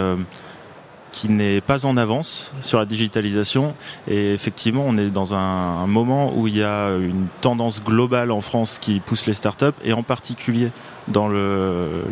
qui 1.18 1.30
n'est 1.30 1.62
pas 1.62 1.88
en 1.88 1.98
avance 1.98 2.52
sur 2.62 2.78
la 2.78 2.86
digitalisation. 2.86 3.74
Et 4.08 4.34
effectivement, 4.34 4.84
on 4.86 5.00
est 5.00 5.10
dans 5.10 5.34
un, 5.34 5.88
moment 5.88 6.38
où 6.38 6.48
il 6.48 6.58
y 6.58 6.64
a 6.64 6.96
une 6.96 7.26
tendance 7.42 7.84
globale 7.84 8.30
en 8.30 8.42
France 8.42 8.78
qui 8.80 9.00
pousse 9.00 9.26
les 9.26 9.34
startups, 9.34 9.78
et 9.84 9.94
en 9.94 10.04
particulier 10.04 10.72
dans 11.08 11.28
le, 11.28 12.04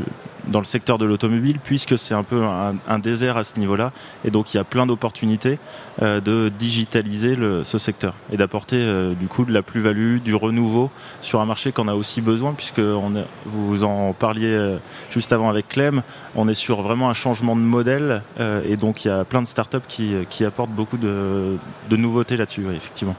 dans 0.47 0.59
le 0.59 0.65
secteur 0.65 0.97
de 0.97 1.05
l'automobile, 1.05 1.59
puisque 1.63 1.97
c'est 1.97 2.13
un 2.13 2.23
peu 2.23 2.43
un, 2.43 2.99
désert 2.99 3.37
à 3.37 3.43
ce 3.43 3.59
niveau-là. 3.59 3.91
Et 4.23 4.31
donc, 4.31 4.53
il 4.53 4.57
y 4.57 4.59
a 4.59 4.63
plein 4.63 4.85
d'opportunités 4.85 5.59
euh, 6.01 6.19
de 6.21 6.49
digitaliser 6.49 7.35
ce 7.63 7.77
secteur 7.77 8.15
et 8.31 8.37
d'apporter 8.37 8.77
euh, 8.77 9.13
du 9.13 9.27
coup 9.27 9.45
de 9.45 9.53
la 9.53 9.61
plus-value, 9.61 10.17
du 10.17 10.35
renouveau 10.35 10.89
sur 11.21 11.41
un 11.41 11.45
marché 11.45 11.71
qu'on 11.71 11.87
a 11.87 11.93
aussi 11.93 12.21
besoin, 12.21 12.53
puisque 12.53 12.79
on 12.79 13.13
vous 13.45 13.83
en 13.83 14.13
parliez 14.13 14.53
euh, 14.53 14.77
juste 15.09 15.31
avant 15.31 15.49
avec 15.49 15.69
Clem, 15.69 16.03
on 16.35 16.47
est 16.47 16.55
sur 16.55 16.81
vraiment 16.81 17.09
un 17.09 17.13
changement 17.13 17.55
de 17.55 17.61
modèle 17.61 18.21
et 18.67 18.75
donc 18.75 19.05
il 19.05 19.07
y 19.07 19.11
a 19.11 19.23
plein 19.23 19.41
de 19.41 19.47
startups 19.47 19.77
qui, 19.87 20.13
qui 20.29 20.43
apportent 20.43 20.71
beaucoup 20.71 20.97
de, 20.97 21.57
nouveautés 21.89 22.37
là-dessus, 22.37 22.65
effectivement. 22.75 23.15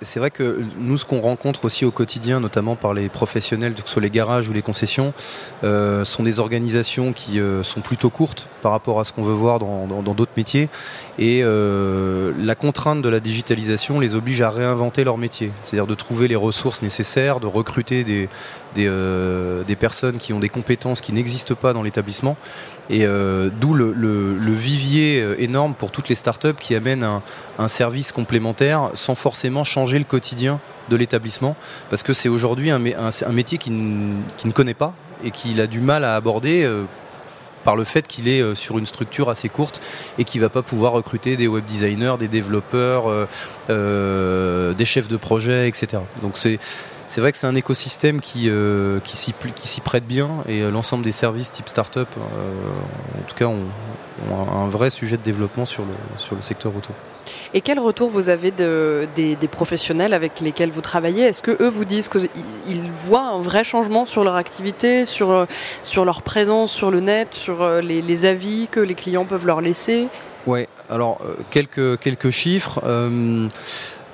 C'est 0.00 0.18
vrai 0.18 0.30
que 0.30 0.64
nous, 0.78 0.96
ce 0.96 1.04
qu'on 1.04 1.20
rencontre 1.20 1.66
aussi 1.66 1.84
au 1.84 1.90
quotidien, 1.90 2.40
notamment 2.40 2.76
par 2.76 2.94
les 2.94 3.10
professionnels, 3.10 3.74
que 3.74 3.82
ce 3.84 3.88
soit 3.88 4.02
les 4.02 4.10
garages 4.10 4.48
ou 4.48 4.54
les 4.54 4.62
concessions, 4.62 5.12
sont 5.62 6.22
des 6.22 6.39
organisations 6.40 7.12
qui 7.12 7.38
euh, 7.38 7.62
sont 7.62 7.80
plutôt 7.80 8.10
courtes 8.10 8.48
par 8.62 8.72
rapport 8.72 8.98
à 8.98 9.04
ce 9.04 9.12
qu'on 9.12 9.22
veut 9.22 9.34
voir 9.34 9.58
dans 9.58 9.86
d'autres 10.14 10.32
métiers. 10.36 10.68
Et 11.18 11.40
euh, 11.44 12.32
la 12.38 12.54
contrainte 12.54 13.02
de 13.02 13.08
la 13.08 13.20
digitalisation 13.20 14.00
les 14.00 14.14
oblige 14.14 14.40
à 14.40 14.50
réinventer 14.50 15.04
leur 15.04 15.18
métier, 15.18 15.52
c'est-à-dire 15.62 15.86
de 15.86 15.94
trouver 15.94 16.28
les 16.28 16.36
ressources 16.36 16.82
nécessaires, 16.82 17.40
de 17.40 17.46
recruter 17.46 18.04
des, 18.04 18.28
des, 18.74 18.86
euh, 18.88 19.62
personnes 19.78 20.18
qui 20.18 20.32
ont 20.32 20.40
des 20.40 20.48
compétences 20.48 21.00
qui 21.00 21.12
n'existent 21.12 21.54
pas 21.54 21.72
dans 21.72 21.82
l'établissement. 21.82 22.36
Et 22.92 23.06
d'où 23.06 23.72
le, 23.72 23.92
le, 23.92 24.52
vivier 24.52 25.24
énorme 25.38 25.74
pour 25.74 25.92
toutes 25.92 26.08
les 26.08 26.16
startups 26.16 26.58
qui 26.58 26.74
amènent 26.74 27.04
un, 27.04 27.22
un, 27.60 27.68
service 27.68 28.10
complémentaire 28.10 28.90
sans 28.94 29.14
forcément 29.14 29.62
changer 29.62 29.96
le 29.96 30.04
quotidien 30.04 30.58
de 30.88 30.96
l'établissement. 30.96 31.54
Parce 31.88 32.02
que 32.02 32.12
c'est 32.12 32.28
aujourd'hui 32.28 32.68
un, 32.70 32.84
un, 32.84 33.10
un, 33.10 33.32
métier 33.32 33.58
qui, 33.58 33.70
qui, 34.36 34.48
ne 34.48 34.52
connaît 34.52 34.74
pas 34.74 34.92
et 35.24 35.30
qu'il 35.30 35.60
a 35.60 35.66
du 35.66 35.80
mal 35.80 36.04
à 36.04 36.14
aborder. 36.14 36.64
Euh, 36.64 36.84
par 37.64 37.76
le 37.76 37.84
fait 37.84 38.06
qu'il 38.06 38.28
est 38.28 38.54
sur 38.54 38.78
une 38.78 38.86
structure 38.86 39.28
assez 39.28 39.48
courte 39.48 39.80
et 40.18 40.24
qu'il 40.24 40.40
va 40.40 40.48
pas 40.48 40.62
pouvoir 40.62 40.92
recruter 40.92 41.36
des 41.36 41.46
web 41.46 41.64
designers, 41.64 42.14
des 42.18 42.28
développeurs, 42.28 43.10
euh, 43.10 43.26
euh, 43.68 44.72
des 44.74 44.84
chefs 44.84 45.08
de 45.08 45.16
projet, 45.16 45.68
etc. 45.68 46.02
c'est 47.10 47.20
vrai 47.20 47.32
que 47.32 47.38
c'est 47.38 47.48
un 47.48 47.56
écosystème 47.56 48.20
qui, 48.20 48.48
euh, 48.48 49.00
qui 49.00 49.16
s'y 49.16 49.80
prête 49.80 50.06
bien 50.06 50.30
et 50.46 50.60
euh, 50.60 50.70
l'ensemble 50.70 51.02
des 51.02 51.10
services 51.10 51.50
type 51.50 51.68
start-up, 51.68 52.06
euh, 52.16 52.20
en 53.18 53.26
tout 53.26 53.34
cas, 53.34 53.46
ont, 53.46 53.64
ont, 54.30 54.48
un 54.48 54.68
vrai 54.68 54.90
sujet 54.90 55.16
de 55.16 55.22
développement 55.22 55.66
sur 55.66 55.82
le, 55.82 55.92
sur 56.18 56.36
le 56.36 56.42
secteur 56.42 56.70
auto. 56.70 56.90
Et 57.52 57.62
quel 57.62 57.80
retour 57.80 58.10
vous 58.10 58.28
avez 58.28 58.52
de, 58.52 59.08
des, 59.16 59.34
des, 59.34 59.48
professionnels 59.48 60.14
avec 60.14 60.38
lesquels 60.38 60.70
vous 60.70 60.82
travaillez? 60.82 61.24
Est-ce 61.24 61.42
que 61.42 61.60
eux 61.60 61.68
vous 61.68 61.84
disent 61.84 62.08
qu'ils 62.08 62.90
voient 62.96 63.26
un 63.26 63.42
vrai 63.42 63.64
changement 63.64 64.06
sur 64.06 64.22
leur 64.22 64.36
activité, 64.36 65.04
sur, 65.04 65.48
sur 65.82 66.04
leur 66.04 66.22
présence 66.22 66.70
sur 66.70 66.92
le 66.92 67.00
net, 67.00 67.34
sur 67.34 67.68
les, 67.82 68.02
les 68.02 68.24
avis 68.24 68.68
que 68.70 68.78
les 68.78 68.94
clients 68.94 69.24
peuvent 69.24 69.46
leur 69.46 69.60
laisser? 69.60 70.06
Ouais, 70.46 70.68
alors 70.88 71.20
quelques, 71.50 71.98
quelques 71.98 72.30
chiffres. 72.30 72.80
Euh, 72.84 73.48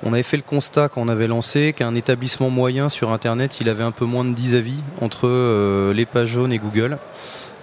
on 0.03 0.13
avait 0.13 0.23
fait 0.23 0.37
le 0.37 0.43
constat 0.43 0.89
quand 0.89 1.01
on 1.01 1.07
avait 1.07 1.27
lancé 1.27 1.73
qu'un 1.73 1.95
établissement 1.95 2.49
moyen 2.49 2.89
sur 2.89 3.11
Internet, 3.11 3.59
il 3.61 3.69
avait 3.69 3.83
un 3.83 3.91
peu 3.91 4.05
moins 4.05 4.25
de 4.25 4.33
10 4.33 4.55
avis 4.55 4.83
entre 5.01 5.27
euh, 5.27 5.93
les 5.93 6.05
pages 6.05 6.29
jaunes 6.29 6.53
et 6.53 6.59
Google. 6.59 6.99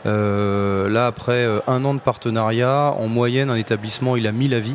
Euh, 0.07 0.89
là, 0.89 1.07
après 1.07 1.45
euh, 1.45 1.61
un 1.67 1.85
an 1.85 1.95
de 1.95 2.01
partenariat, 2.01 2.93
en 2.97 3.07
moyenne, 3.07 3.51
un 3.51 3.57
établissement, 3.57 4.17
il 4.17 4.27
a 4.27 4.33
1000 4.33 4.53
avis. 4.53 4.75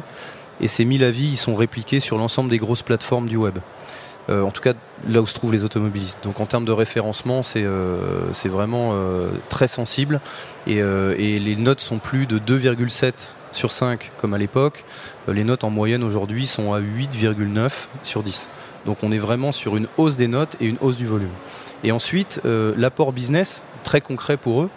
Et 0.62 0.68
ces 0.68 0.86
1000 0.86 1.04
avis, 1.04 1.28
ils 1.28 1.38
sont 1.38 1.56
répliqués 1.56 2.00
sur 2.00 2.18
l'ensemble 2.18 2.50
des 2.50 2.58
grosses 2.58 2.84
plateformes 2.84 3.28
du 3.28 3.38
web. 3.38 3.60
En 4.32 4.52
tout 4.52 4.62
cas, 4.62 4.74
là 5.08 5.24
où 5.24 5.26
se 5.26 5.34
trouvent 5.34 5.54
les 5.54 5.64
automobilistes. 5.64 6.20
Donc 6.24 6.40
en 6.40 6.46
termes 6.46 6.66
de 6.66 6.72
référencement, 6.72 7.42
c'est 7.42 7.64
vraiment 8.46 8.94
très 9.50 9.68
sensible. 9.68 10.22
Et 10.68 11.40
les 11.40 11.56
notes 11.56 11.80
sont 11.80 11.98
plus 11.98 12.28
de 12.28 12.38
2,7 12.38 13.34
sur 13.52 13.72
5 13.72 14.12
comme 14.18 14.34
à 14.34 14.38
l'époque. 14.38 14.84
Les 15.28 15.44
notes 15.44 15.64
en 15.64 15.70
moyenne 15.70 16.04
aujourd'hui 16.04 16.48
sont 16.48 16.74
à 16.74 16.80
8,9 16.80 17.72
sur 18.04 18.24
10. 18.24 18.50
Donc 18.86 18.98
on 19.04 19.12
est 19.12 19.18
vraiment 19.18 19.52
sur 19.52 19.76
une 19.78 19.88
hausse 19.98 20.18
des 20.18 20.28
notes 20.28 20.56
et 20.62 20.66
une 20.66 20.78
hausse 20.82 20.98
du 20.98 21.06
volume. 21.06 21.30
Et 21.84 21.92
ensuite, 21.92 22.42
euh, 22.46 22.74
l'apport 22.78 23.14
business, 23.14 23.64
très 23.84 24.02
concret 24.02 24.38
pour 24.38 24.62
eux, 24.62 24.70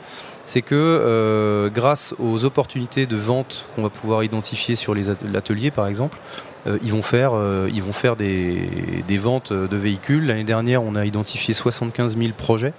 c'est 0.45 0.63
que 0.63 0.75
euh, 0.75 1.71
grâce 1.71 2.15
aux 2.19 2.45
opportunités 2.45 3.07
de 3.07 3.17
vente 3.17 3.67
qu'on 3.75 3.83
va 3.83 3.91
pouvoir 3.91 4.25
identifier 4.25 4.77
sur 4.77 4.95
l'atelier 4.95 5.71
par 5.71 5.87
exemple, 5.87 6.19
euh, 6.67 6.79
ils 6.83 6.93
vont 6.93 7.03
faire, 7.03 7.33
euh, 7.35 7.69
des 7.69 9.19
ventes 9.19 9.53
de 9.53 9.77
véhicules. 9.77 10.27
L'année 10.27 10.45
dernière, 10.45 10.83
on 10.83 10.95
a 10.95 11.05
identifié 11.05 11.55
75 11.55 12.17
000 12.17 12.33
projets 12.37 12.73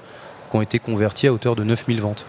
qui 0.49 0.57
ont 0.57 0.61
été 0.61 0.79
convertis 0.79 1.27
à 1.27 1.33
hauteur 1.33 1.55
de 1.55 1.63
9 1.63 1.85
000 1.87 1.99
ventes. 1.99 2.25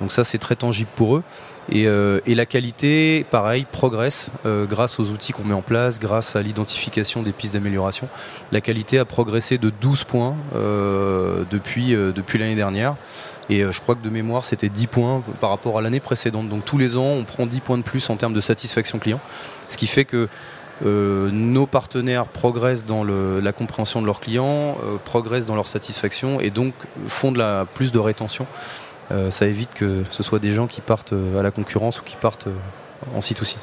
Donc 0.00 0.12
ça, 0.12 0.24
c'est 0.24 0.38
très 0.38 0.56
tangible 0.56 0.90
pour 0.96 1.16
eux. 1.16 1.22
Et, 1.70 1.86
euh, 1.86 2.20
et, 2.24 2.34
la 2.34 2.46
qualité, 2.46 3.26
pareil, 3.30 3.66
progresse 3.70 4.30
euh, 4.46 4.64
grâce 4.64 4.98
aux 4.98 5.10
outils 5.10 5.32
qu'on 5.32 5.44
met 5.44 5.54
en 5.54 5.60
place, 5.60 6.00
grâce 6.00 6.34
à 6.34 6.40
l'identification 6.40 7.22
des 7.22 7.32
pistes 7.32 7.52
d'amélioration. 7.52 8.08
La 8.52 8.62
qualité 8.62 8.98
a 8.98 9.04
progressé 9.04 9.58
de 9.58 9.68
12 9.68 10.04
points 10.04 10.34
euh, 10.54 11.44
depuis, 11.50 11.94
euh, 11.94 12.12
depuis 12.12 12.38
l'année 12.38 12.54
dernière. 12.54 12.96
Et 13.50 13.62
euh, 13.62 13.72
je 13.72 13.80
crois 13.80 13.94
que 13.94 14.04
de 14.04 14.10
mémoire, 14.10 14.44
c'était 14.44 14.68
10 14.68 14.86
points 14.86 15.22
par 15.40 15.50
rapport 15.50 15.78
à 15.78 15.82
l'année 15.82 16.00
précédente. 16.00 16.48
Donc 16.48 16.64
tous 16.64 16.78
les 16.78 16.96
ans, 16.96 17.12
on 17.18 17.24
prend 17.24 17.46
10 17.46 17.60
points 17.60 17.78
de 17.78 17.82
plus 17.82 18.08
en 18.10 18.16
termes 18.16 18.32
de 18.32 18.40
satisfaction 18.40 18.98
client. 18.98 19.20
Ce 19.68 19.76
qui 19.76 19.86
fait 19.86 20.04
que 20.04 20.28
euh, 20.84 21.30
nos 21.32 21.66
partenaires 21.66 22.26
progressent 22.26 22.84
dans 22.84 23.02
le, 23.02 23.40
la 23.40 23.52
compréhension 23.52 24.00
de 24.00 24.06
leurs 24.06 24.20
clients, 24.20 24.78
euh, 24.84 24.96
progressent 25.04 25.46
dans 25.46 25.56
leur 25.56 25.66
satisfaction 25.66 26.40
et 26.40 26.50
donc 26.50 26.74
font 27.08 27.32
de 27.32 27.38
la, 27.38 27.66
plus 27.74 27.90
de 27.90 27.98
rétention. 27.98 28.46
Euh, 29.10 29.30
ça 29.30 29.46
évite 29.46 29.74
que 29.74 30.02
ce 30.10 30.22
soit 30.22 30.38
des 30.38 30.52
gens 30.52 30.66
qui 30.66 30.80
partent 30.80 31.14
à 31.38 31.42
la 31.42 31.50
concurrence 31.50 32.00
ou 32.00 32.04
qui 32.04 32.16
partent 32.16 32.48
en 33.14 33.22
site 33.22 33.42
aussi. 33.42 33.56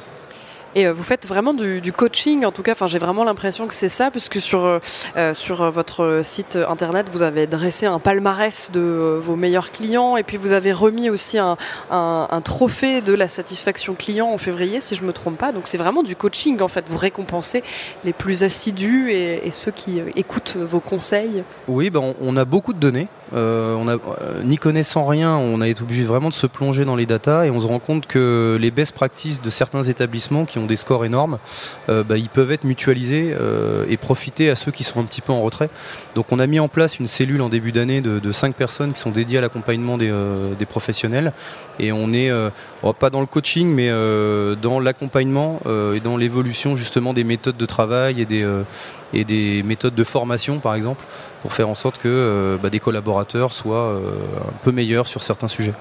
Et 0.76 0.86
vous 0.90 1.02
faites 1.02 1.26
vraiment 1.26 1.54
du, 1.54 1.80
du 1.80 1.90
coaching, 1.90 2.44
en 2.44 2.52
tout 2.52 2.62
cas, 2.62 2.72
enfin, 2.72 2.86
j'ai 2.86 2.98
vraiment 2.98 3.24
l'impression 3.24 3.66
que 3.66 3.72
c'est 3.72 3.88
ça, 3.88 4.10
puisque 4.10 4.42
sur, 4.42 4.78
euh, 5.16 5.32
sur 5.32 5.70
votre 5.70 6.20
site 6.22 6.58
internet, 6.68 7.08
vous 7.10 7.22
avez 7.22 7.46
dressé 7.46 7.86
un 7.86 7.98
palmarès 7.98 8.70
de 8.72 8.80
euh, 8.80 9.18
vos 9.24 9.36
meilleurs 9.36 9.70
clients, 9.70 10.18
et 10.18 10.22
puis 10.22 10.36
vous 10.36 10.52
avez 10.52 10.74
remis 10.74 11.08
aussi 11.08 11.38
un, 11.38 11.56
un, 11.90 12.28
un, 12.30 12.40
trophée 12.42 13.00
de 13.00 13.14
la 13.14 13.26
satisfaction 13.26 13.94
client 13.94 14.28
en 14.28 14.36
février, 14.36 14.82
si 14.82 14.94
je 14.94 15.02
me 15.02 15.14
trompe 15.14 15.38
pas. 15.38 15.50
Donc 15.50 15.62
c'est 15.66 15.78
vraiment 15.78 16.02
du 16.02 16.14
coaching, 16.14 16.60
en 16.60 16.68
fait. 16.68 16.90
Vous 16.90 16.98
récompensez 16.98 17.62
les 18.04 18.12
plus 18.12 18.42
assidus 18.42 19.12
et, 19.12 19.46
et 19.46 19.52
ceux 19.52 19.72
qui 19.72 20.02
écoutent 20.14 20.58
vos 20.58 20.80
conseils. 20.80 21.42
Oui, 21.68 21.88
ben 21.88 22.00
on, 22.00 22.14
on 22.20 22.36
a 22.36 22.44
beaucoup 22.44 22.74
de 22.74 22.78
données. 22.78 23.08
Euh, 23.34 23.74
on 23.74 23.88
euh, 23.88 23.98
n'y 24.44 24.56
connaissant 24.56 25.06
rien, 25.06 25.36
on 25.36 25.60
a 25.60 25.66
été 25.66 25.82
obligé 25.82 26.04
vraiment 26.04 26.28
de 26.28 26.34
se 26.34 26.46
plonger 26.46 26.84
dans 26.84 26.94
les 26.94 27.06
datas 27.06 27.44
et 27.44 27.50
on 27.50 27.60
se 27.60 27.66
rend 27.66 27.80
compte 27.80 28.06
que 28.06 28.56
les 28.60 28.70
best 28.70 28.94
practices 28.94 29.42
de 29.42 29.50
certains 29.50 29.82
établissements 29.82 30.44
qui 30.44 30.58
ont 30.58 30.66
des 30.66 30.76
scores 30.76 31.04
énormes, 31.04 31.38
euh, 31.88 32.04
bah, 32.04 32.18
ils 32.18 32.28
peuvent 32.28 32.52
être 32.52 32.64
mutualisés 32.64 33.34
et 33.88 33.96
profiter 33.96 34.50
à 34.50 34.54
ceux 34.54 34.70
qui 34.70 34.84
sont 34.84 35.00
un 35.00 35.04
petit 35.04 35.20
peu 35.20 35.32
en 35.32 35.40
retrait. 35.40 35.70
Donc 36.14 36.26
on 36.30 36.38
a 36.38 36.46
mis 36.46 36.60
en 36.60 36.68
place 36.68 36.98
une 36.98 37.08
cellule 37.08 37.42
en 37.42 37.48
début 37.48 37.72
d'année 37.72 38.00
de, 38.00 38.18
de 38.18 38.32
5 38.32 38.54
personnes 38.54 38.92
qui 38.92 39.00
sont 39.00 39.10
dédiées 39.10 39.38
à 39.38 39.40
l'accompagnement 39.40 39.98
des, 39.98 40.12
des, 40.58 40.66
professionnels 40.66 41.32
et 41.78 41.92
on 41.92 42.12
est 42.12 42.30
oh, 42.82 42.92
pas 42.92 43.10
dans 43.10 43.20
le 43.20 43.26
coaching 43.26 43.68
mais 43.68 43.90
dans 44.60 44.80
l'accompagnement 44.80 45.60
et 45.94 46.00
dans 46.00 46.16
l'évolution 46.16 46.76
justement 46.76 47.12
des 47.12 47.24
méthodes 47.24 47.56
de 47.56 47.66
travail 47.66 48.20
et 48.20 48.24
des 48.24 48.46
et 49.12 49.24
des 49.24 49.62
méthodes 49.62 49.94
de 49.94 50.04
formation 50.04 50.58
par 50.58 50.74
exemple 50.74 51.04
pour 51.42 51.52
faire 51.52 51.68
en 51.68 51.74
sorte 51.74 51.98
que 51.98 52.08
euh, 52.08 52.56
bah, 52.60 52.70
des 52.70 52.80
collaborateurs 52.80 53.52
soient 53.52 53.76
euh, 53.76 54.10
un 54.48 54.58
peu 54.62 54.72
meilleurs 54.72 55.06
sur 55.06 55.22
certains 55.22 55.48
sujets. 55.48 55.74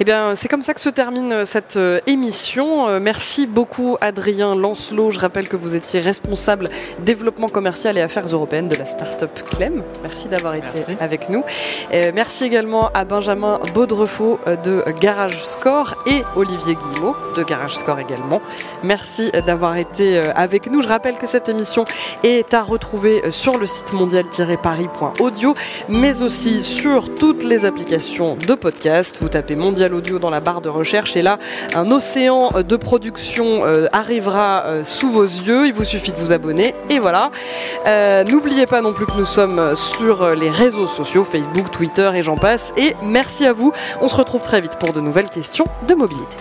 Eh 0.00 0.04
bien, 0.04 0.34
c'est 0.34 0.48
comme 0.48 0.62
ça 0.62 0.74
que 0.74 0.80
se 0.80 0.88
termine 0.88 1.44
cette 1.44 1.76
euh, 1.76 2.00
émission. 2.06 2.88
Euh, 2.88 3.00
merci 3.00 3.46
beaucoup, 3.46 3.96
Adrien 4.00 4.54
Lancelot. 4.54 5.10
Je 5.10 5.18
rappelle 5.18 5.48
que 5.48 5.56
vous 5.56 5.74
étiez 5.74 6.00
responsable 6.00 6.68
développement 7.00 7.48
commercial 7.48 7.98
et 7.98 8.00
affaires 8.00 8.26
européennes 8.26 8.68
de 8.68 8.76
la 8.76 8.86
start-up 8.86 9.30
Clem. 9.50 9.82
Merci 10.02 10.28
d'avoir 10.28 10.54
été 10.54 10.84
avec 11.00 11.28
nous. 11.28 11.42
Euh, 11.92 12.12
merci 12.14 12.44
également 12.44 12.90
à 12.94 13.04
Benjamin 13.04 13.58
Baudrefaux 13.74 14.38
de 14.64 14.84
Garage 15.00 15.42
Score 15.42 15.96
et 16.06 16.22
Olivier 16.36 16.76
Guillemot 16.76 17.16
de 17.36 17.42
Garage 17.42 17.76
Score 17.76 17.98
également. 17.98 18.40
Merci 18.82 19.30
d'avoir 19.46 19.76
été 19.76 20.18
avec 20.34 20.70
nous. 20.70 20.82
Je 20.82 20.88
rappelle 20.88 21.18
que 21.18 21.26
cette 21.26 21.48
émission 21.48 21.84
est 22.22 22.54
à 22.54 22.62
retrouver 22.62 23.30
sur 23.30 23.58
le 23.58 23.66
site 23.66 23.92
mondial-paris.audio, 23.92 25.54
mais 25.88 26.22
aussi 26.22 26.62
sur 26.62 27.14
toutes 27.14 27.42
les 27.42 27.64
applications 27.64 28.36
de 28.36 28.54
podcast. 28.54 29.18
Vous 29.20 29.28
tapez 29.28 29.47
Mondial 29.56 29.94
Audio 29.94 30.18
dans 30.18 30.30
la 30.30 30.40
barre 30.40 30.60
de 30.60 30.68
recherche 30.68 31.16
et 31.16 31.22
là, 31.22 31.38
un 31.74 31.90
océan 31.90 32.50
de 32.66 32.76
production 32.76 33.64
euh, 33.64 33.86
arrivera 33.92 34.64
euh, 34.66 34.84
sous 34.84 35.10
vos 35.10 35.24
yeux. 35.24 35.66
Il 35.66 35.74
vous 35.74 35.84
suffit 35.84 36.12
de 36.12 36.20
vous 36.20 36.32
abonner 36.32 36.74
et 36.90 36.98
voilà. 36.98 37.30
Euh, 37.86 38.24
n'oubliez 38.24 38.66
pas 38.66 38.80
non 38.80 38.92
plus 38.92 39.06
que 39.06 39.16
nous 39.16 39.24
sommes 39.24 39.76
sur 39.76 40.30
les 40.30 40.50
réseaux 40.50 40.86
sociaux, 40.86 41.24
Facebook, 41.24 41.70
Twitter 41.70 42.10
et 42.14 42.22
j'en 42.22 42.36
passe. 42.36 42.72
Et 42.76 42.94
merci 43.02 43.46
à 43.46 43.52
vous. 43.52 43.72
On 44.00 44.08
se 44.08 44.16
retrouve 44.16 44.42
très 44.42 44.60
vite 44.60 44.76
pour 44.78 44.92
de 44.92 45.00
nouvelles 45.00 45.30
questions 45.30 45.66
de 45.86 45.94
mobilité. 45.94 46.36